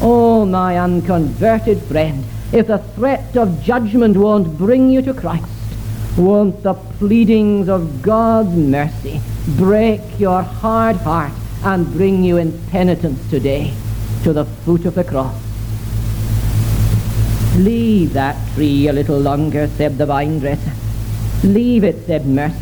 Oh, 0.00 0.44
my 0.44 0.78
unconverted 0.78 1.80
friend, 1.82 2.24
if 2.52 2.66
the 2.66 2.78
threat 2.78 3.36
of 3.36 3.62
judgment 3.62 4.16
won't 4.16 4.58
bring 4.58 4.90
you 4.90 5.02
to 5.02 5.14
Christ, 5.14 5.46
won't 6.16 6.62
the 6.62 6.74
pleadings 6.74 7.68
of 7.68 8.02
God's 8.02 8.54
mercy 8.54 9.20
break 9.56 10.00
your 10.18 10.42
hard 10.42 10.96
heart 10.96 11.32
and 11.64 11.86
bring 11.92 12.22
you 12.22 12.36
in 12.36 12.52
penitence 12.68 13.28
today 13.30 13.72
to 14.24 14.32
the 14.32 14.44
foot 14.44 14.84
of 14.84 14.94
the 14.94 15.04
cross? 15.04 15.34
Leave 17.56 18.12
that 18.12 18.36
tree 18.54 18.88
a 18.88 18.92
little 18.92 19.18
longer, 19.18 19.68
said 19.68 19.98
the 19.98 20.06
vine 20.06 20.38
dresser. 20.38 20.72
Leave 21.44 21.84
it, 21.84 22.06
said 22.06 22.26
Mercy. 22.26 22.56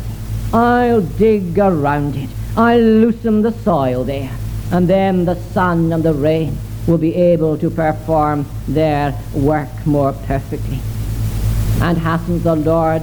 I'll 0.53 1.01
dig 1.01 1.57
around 1.57 2.15
it. 2.15 2.29
I'll 2.57 2.79
loosen 2.79 3.41
the 3.41 3.51
soil 3.51 4.03
there. 4.03 4.31
And 4.71 4.87
then 4.87 5.25
the 5.25 5.35
sun 5.35 5.93
and 5.93 6.03
the 6.03 6.13
rain 6.13 6.57
will 6.87 6.97
be 6.97 7.15
able 7.15 7.57
to 7.57 7.69
perform 7.69 8.45
their 8.67 9.17
work 9.33 9.69
more 9.85 10.13
perfectly. 10.13 10.79
And 11.81 11.97
hasn't 11.97 12.43
the 12.43 12.55
Lord 12.55 13.01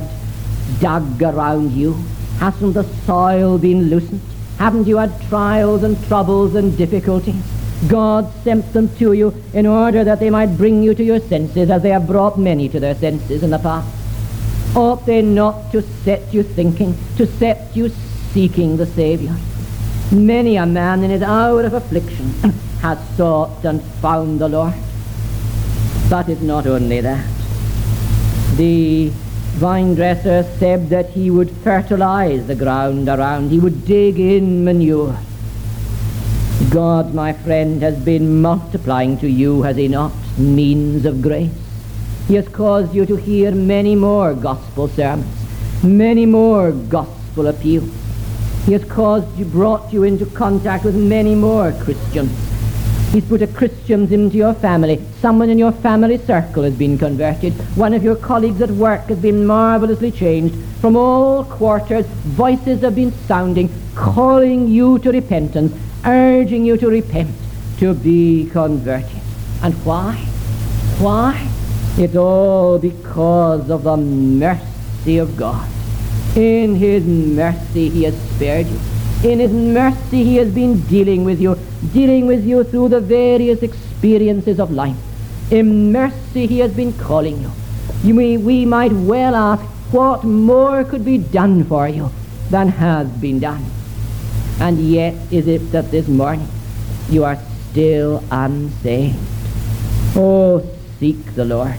dug 0.81 1.23
around 1.23 1.73
you? 1.73 1.95
Hasn't 2.39 2.75
the 2.75 2.85
soil 3.05 3.59
been 3.59 3.91
loosened? 3.91 4.21
Haven't 4.59 4.87
you 4.87 4.97
had 4.97 5.21
trials 5.29 5.83
and 5.83 6.03
troubles 6.07 6.55
and 6.55 6.77
difficulties? 6.77 7.43
God 7.87 8.33
sent 8.43 8.73
them 8.73 8.89
to 8.97 9.13
you 9.13 9.33
in 9.53 9.67
order 9.67 10.03
that 10.03 10.19
they 10.19 10.31
might 10.31 10.57
bring 10.57 10.83
you 10.83 10.95
to 10.95 11.05
your 11.05 11.21
senses 11.21 11.71
as 11.71 11.83
they 11.83 11.91
have 11.91 12.07
brought 12.07 12.39
many 12.39 12.69
to 12.69 12.81
their 12.81 12.95
senses 12.97 13.43
in 13.43 13.51
the 13.51 13.59
past. 13.59 13.89
Ought 14.77 15.07
they 15.07 15.23
not 15.23 15.71
to 15.73 15.83
set 15.83 16.35
you 16.35 16.43
thinking, 16.43 16.97
to 17.17 17.27
set 17.27 17.77
you 17.77 17.89
seeking 18.33 18.77
the 18.77 18.87
Saviour? 18.87 19.37
Many 20.11 20.57
a 20.57 20.67
man 20.67 21.05
in 21.05 21.11
his 21.11 21.23
hour 21.23 21.63
of 21.63 21.75
affliction 21.75 22.27
has 22.83 22.99
sought 23.17 23.65
and 23.65 23.83
found 24.03 24.41
the 24.41 24.49
Lord. 24.49 24.75
But 26.11 26.29
it's 26.29 26.41
not 26.41 26.67
only 26.67 27.01
that. 27.01 27.27
The 28.57 29.13
vine 29.59 29.97
dresser 29.97 30.45
said 30.61 30.89
that 30.89 31.11
he 31.11 31.31
would 31.33 31.51
fertilize 31.51 32.47
the 32.47 32.55
ground 32.55 33.09
around. 33.09 33.51
He 33.51 33.59
would 33.59 33.85
dig 33.85 34.21
in 34.21 34.65
manure. 34.65 35.19
God, 36.71 37.13
my 37.13 37.33
friend, 37.33 37.83
has 37.83 37.99
been 37.99 38.41
multiplying 38.41 39.19
to 39.19 39.29
you, 39.29 39.63
has 39.63 39.77
he 39.77 39.89
not, 39.89 40.13
means 40.39 41.05
of 41.05 41.21
grace. 41.23 41.51
He 42.29 42.37
has 42.37 42.47
caused 42.49 42.95
you 42.95 43.05
to 43.07 43.17
hear 43.17 43.51
many 43.51 43.97
more 43.97 44.33
gospel 44.33 44.87
sermons, 44.87 45.27
many 45.83 46.25
more 46.25 46.71
gospel 46.71 47.49
appeals. 47.49 47.91
He 48.65 48.75
has 48.75 48.85
caused 48.85 49.37
you, 49.37 49.45
brought 49.45 49.93
you 49.93 50.05
into 50.05 50.27
contact 50.27 50.85
with 50.85 50.95
many 50.95 51.35
more 51.35 51.73
Christians. 51.73 52.48
He's 53.13 53.25
put 53.25 53.41
a 53.41 53.47
Christians 53.47 54.13
into 54.13 54.37
your 54.37 54.53
family. 54.53 55.03
Someone 55.23 55.49
in 55.49 55.59
your 55.59 55.73
family 55.73 56.19
circle 56.19 56.63
has 56.65 56.75
been 56.75 56.99
converted. 56.99 57.55
One 57.75 57.95
of 57.95 58.05
your 58.05 58.17
colleagues 58.17 58.61
at 58.61 58.71
work 58.71 59.07
has 59.07 59.19
been 59.19 59.47
marvelously 59.47 60.11
changed. 60.11 60.55
From 60.83 60.95
all 60.95 61.43
quarters, 61.45 62.05
voices 62.07 62.83
have 62.83 62.95
been 62.95 63.13
sounding, 63.27 63.71
calling 63.95 64.69
you 64.69 64.99
to 64.99 65.11
repentance, 65.11 65.73
urging 66.05 66.67
you 66.67 66.77
to 66.77 66.89
repent, 66.89 67.35
to 67.79 67.95
be 67.95 68.51
converted. 68.51 69.23
And 69.63 69.73
why? 69.87 70.17
Why? 70.99 71.49
It's 71.97 72.15
all 72.15 72.79
because 72.79 73.71
of 73.71 73.85
the 73.85 73.97
mercy 73.97 75.17
of 75.17 75.35
God. 75.35 75.67
In 76.37 76.75
his 76.75 77.05
mercy 77.07 77.89
he 77.89 78.03
has 78.03 78.15
spared 78.35 78.67
you. 78.67 78.79
In 79.25 79.41
his 79.41 79.51
mercy 79.53 80.23
he 80.23 80.37
has 80.37 80.49
been 80.55 80.81
dealing 80.83 81.25
with 81.25 81.41
you, 81.41 81.59
dealing 81.93 82.29
with 82.29 82.47
you 82.47 82.63
through 82.63 82.91
the 82.91 83.01
various 83.01 83.63
experiences 83.63 84.61
of 84.61 84.71
life. 84.71 84.97
In 85.51 85.91
mercy 85.91 86.47
he 86.47 86.61
has 86.61 86.73
been 86.73 86.93
calling 86.93 87.41
you. 87.41 87.51
you 88.05 88.15
may, 88.15 88.37
we 88.37 88.65
might 88.65 88.93
well 88.93 89.35
ask 89.35 89.65
what 89.93 90.23
more 90.23 90.85
could 90.85 91.05
be 91.05 91.19
done 91.19 91.65
for 91.65 91.89
you 91.89 92.11
than 92.51 92.69
has 92.69 93.09
been 93.09 93.41
done. 93.41 93.65
And 94.61 94.79
yet 94.79 95.15
is 95.33 95.49
it 95.49 95.73
that 95.73 95.91
this 95.91 96.07
morning 96.07 96.47
you 97.11 97.25
are 97.25 97.39
still 97.71 98.23
unsaved. 98.31 99.17
Oh, 100.15 100.65
seek 101.01 101.35
the 101.35 101.45
Lord. 101.45 101.75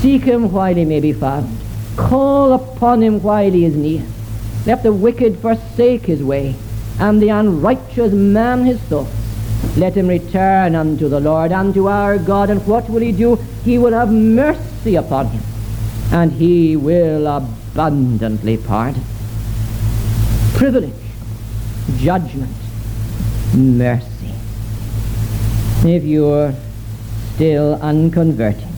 Seek 0.00 0.24
him 0.24 0.52
while 0.52 0.74
he 0.74 0.84
may 0.84 1.00
be 1.00 1.14
found. 1.14 1.48
Call 1.96 2.52
upon 2.52 3.02
him 3.02 3.22
while 3.22 3.50
he 3.50 3.64
is 3.64 3.74
near. 3.74 4.02
Let 4.64 4.82
the 4.82 4.92
wicked 4.92 5.38
forsake 5.38 6.06
his 6.06 6.22
way, 6.22 6.54
and 7.00 7.20
the 7.20 7.30
unrighteous 7.30 8.12
man 8.12 8.64
his 8.64 8.80
thoughts. 8.82 9.10
Let 9.76 9.94
him 9.94 10.08
return 10.08 10.74
unto 10.74 11.08
the 11.08 11.18
Lord, 11.18 11.50
unto 11.50 11.88
our 11.88 12.18
God. 12.18 12.50
And 12.50 12.64
what 12.66 12.88
will 12.90 13.00
he 13.00 13.12
do? 13.12 13.36
He 13.64 13.78
will 13.78 13.92
have 13.92 14.12
mercy 14.12 14.96
upon 14.96 15.28
him, 15.28 15.42
and 16.12 16.32
he 16.32 16.76
will 16.76 17.26
abundantly 17.26 18.56
pardon. 18.56 19.02
Privilege, 20.54 20.92
judgment, 21.96 22.54
mercy. 23.54 24.08
If 25.84 26.04
you're 26.04 26.54
still 27.34 27.74
unconverted, 27.82 28.68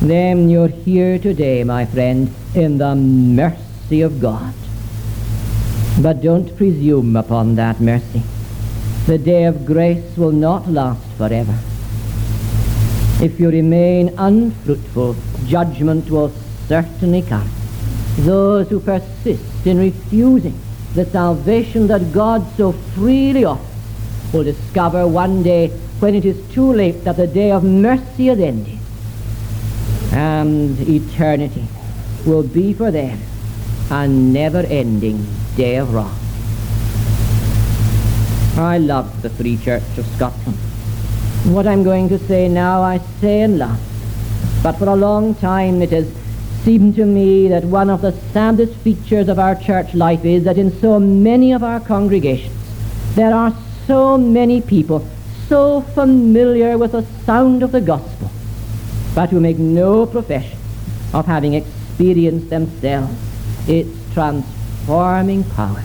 then 0.00 0.48
you're 0.48 0.68
here 0.68 1.18
today, 1.18 1.62
my 1.62 1.84
friend, 1.84 2.34
in 2.54 2.78
the 2.78 2.96
mercy 2.96 4.00
of 4.00 4.20
God. 4.20 4.54
But 6.02 6.20
don't 6.20 6.56
presume 6.56 7.14
upon 7.14 7.54
that 7.54 7.80
mercy. 7.80 8.22
The 9.06 9.18
day 9.18 9.44
of 9.44 9.64
grace 9.64 10.16
will 10.16 10.32
not 10.32 10.68
last 10.68 11.06
forever. 11.16 11.56
If 13.22 13.38
you 13.38 13.50
remain 13.50 14.12
unfruitful, 14.18 15.14
judgment 15.46 16.10
will 16.10 16.32
certainly 16.66 17.22
come. 17.22 17.48
Those 18.16 18.68
who 18.68 18.80
persist 18.80 19.64
in 19.64 19.78
refusing 19.78 20.58
the 20.94 21.04
salvation 21.04 21.86
that 21.86 22.12
God 22.12 22.44
so 22.56 22.72
freely 22.72 23.44
offers 23.44 23.66
will 24.32 24.42
discover 24.42 25.06
one 25.06 25.44
day 25.44 25.68
when 26.00 26.16
it 26.16 26.24
is 26.24 26.52
too 26.52 26.72
late 26.72 27.04
that 27.04 27.16
the 27.16 27.28
day 27.28 27.52
of 27.52 27.62
mercy 27.62 28.28
is 28.28 28.40
ended. 28.40 28.80
And 30.10 30.80
eternity 30.80 31.68
will 32.26 32.42
be 32.42 32.74
for 32.74 32.90
them 32.90 33.20
a 33.88 34.08
never-ending 34.08 35.41
day 35.56 35.76
of 35.76 35.92
wrath. 35.92 36.18
I 38.58 38.78
love 38.78 39.22
the 39.22 39.30
Free 39.30 39.56
Church 39.56 39.82
of 39.98 40.06
Scotland. 40.06 40.56
What 41.54 41.66
I'm 41.66 41.82
going 41.82 42.08
to 42.10 42.18
say 42.18 42.48
now 42.48 42.82
I 42.82 42.98
say 43.20 43.42
in 43.42 43.58
love. 43.58 43.80
But 44.62 44.76
for 44.78 44.88
a 44.88 44.94
long 44.94 45.34
time 45.34 45.82
it 45.82 45.90
has 45.90 46.10
seemed 46.64 46.94
to 46.96 47.04
me 47.04 47.48
that 47.48 47.64
one 47.64 47.90
of 47.90 48.02
the 48.02 48.12
saddest 48.32 48.74
features 48.76 49.28
of 49.28 49.38
our 49.38 49.54
church 49.56 49.94
life 49.94 50.24
is 50.24 50.44
that 50.44 50.58
in 50.58 50.70
so 50.80 51.00
many 51.00 51.52
of 51.52 51.64
our 51.64 51.80
congregations 51.80 52.54
there 53.14 53.34
are 53.34 53.52
so 53.86 54.16
many 54.16 54.60
people 54.60 55.06
so 55.48 55.80
familiar 55.80 56.78
with 56.78 56.92
the 56.92 57.04
sound 57.26 57.62
of 57.62 57.72
the 57.72 57.80
gospel, 57.80 58.30
but 59.14 59.28
who 59.30 59.40
make 59.40 59.58
no 59.58 60.06
profession 60.06 60.58
of 61.12 61.26
having 61.26 61.54
experienced 61.54 62.48
themselves 62.48 63.12
its 63.68 63.90
transforming 64.82 65.44
power. 65.44 65.82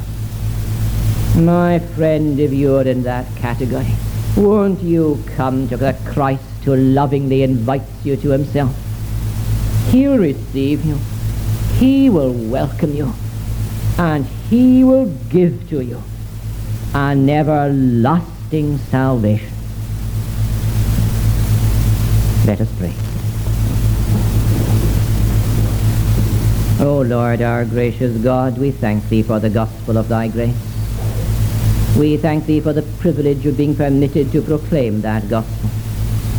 My 1.35 1.79
friend, 1.79 2.39
if 2.39 2.51
you're 2.51 2.87
in 2.87 3.03
that 3.03 3.25
category, 3.35 3.93
won't 4.35 4.81
you 4.81 5.23
come 5.35 5.67
to 5.69 5.77
the 5.77 5.95
Christ 6.05 6.43
who 6.65 6.75
lovingly 6.75 7.43
invites 7.43 7.91
you 8.03 8.17
to 8.17 8.29
himself? 8.29 8.75
He'll 9.91 10.17
receive 10.17 10.83
you. 10.83 10.97
He 11.75 12.09
will 12.09 12.33
welcome 12.33 12.93
you. 12.93 13.13
And 13.99 14.25
he 14.49 14.83
will 14.83 15.11
give 15.29 15.69
to 15.69 15.81
you 15.81 16.01
an 16.93 17.29
everlasting 17.29 18.77
salvation. 18.77 19.53
Let 22.45 22.61
us 22.61 22.69
pray. 22.77 23.06
O 26.79 27.01
Lord, 27.01 27.41
our 27.41 27.65
gracious 27.65 28.15
God, 28.21 28.59
we 28.59 28.69
thank 28.69 29.09
Thee 29.09 29.23
for 29.23 29.39
the 29.39 29.49
gospel 29.49 29.97
of 29.97 30.09
Thy 30.09 30.27
grace. 30.27 30.53
We 31.97 32.17
thank 32.17 32.45
Thee 32.45 32.59
for 32.59 32.71
the 32.71 32.83
privilege 32.99 33.43
of 33.47 33.57
being 33.57 33.75
permitted 33.75 34.31
to 34.31 34.43
proclaim 34.43 35.01
that 35.01 35.27
gospel. 35.27 35.71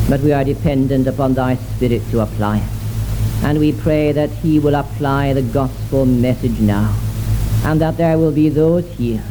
But 0.09 0.21
we 0.21 0.33
are 0.33 0.45
dependent 0.45 1.09
upon 1.09 1.35
Thy 1.35 1.57
Spirit 1.57 2.03
to 2.13 2.21
apply 2.21 2.59
it. 2.59 3.43
And 3.43 3.59
we 3.59 3.73
pray 3.73 4.13
that 4.13 4.31
He 4.31 4.61
will 4.61 4.77
apply 4.77 5.33
the 5.33 5.43
gospel 5.43 6.07
message 6.07 6.61
now, 6.61 6.97
and 7.65 7.81
that 7.81 7.97
there 7.97 8.17
will 8.17 8.31
be 8.31 8.49
those 8.49 8.87
here, 8.93 9.25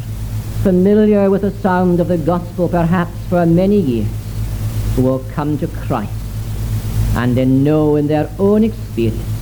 familiar 0.62 1.30
with 1.30 1.44
the 1.44 1.52
sound 1.52 2.02
of 2.02 2.10
the 2.10 2.18
gospel 2.18 2.68
perhaps 2.68 3.16
for 3.30 3.46
many 3.46 3.80
years, 3.80 4.12
who 4.98 5.04
will 5.04 5.24
come 5.32 5.58
to 5.60 5.68
Christ 5.68 6.12
and 7.16 7.38
then 7.38 7.64
know 7.64 7.96
in 7.96 8.08
their 8.08 8.30
own 8.38 8.66
experience 8.66 9.37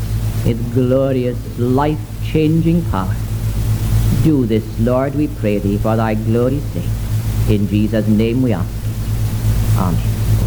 its 0.46 0.60
glorious, 0.74 1.38
life-changing 1.60 2.84
power. 2.92 3.16
Do 4.24 4.46
this, 4.46 4.64
Lord, 4.80 5.16
we 5.16 5.28
pray 5.28 5.60
thee, 5.60 5.78
for 5.78 5.96
thy 5.96 6.16
glory's 6.16 6.64
sake. 6.74 6.84
In 7.50 7.68
Jesus' 7.68 8.08
name 8.08 8.42
we 8.42 8.54
ask. 8.54 8.70
Amen. 9.78 10.15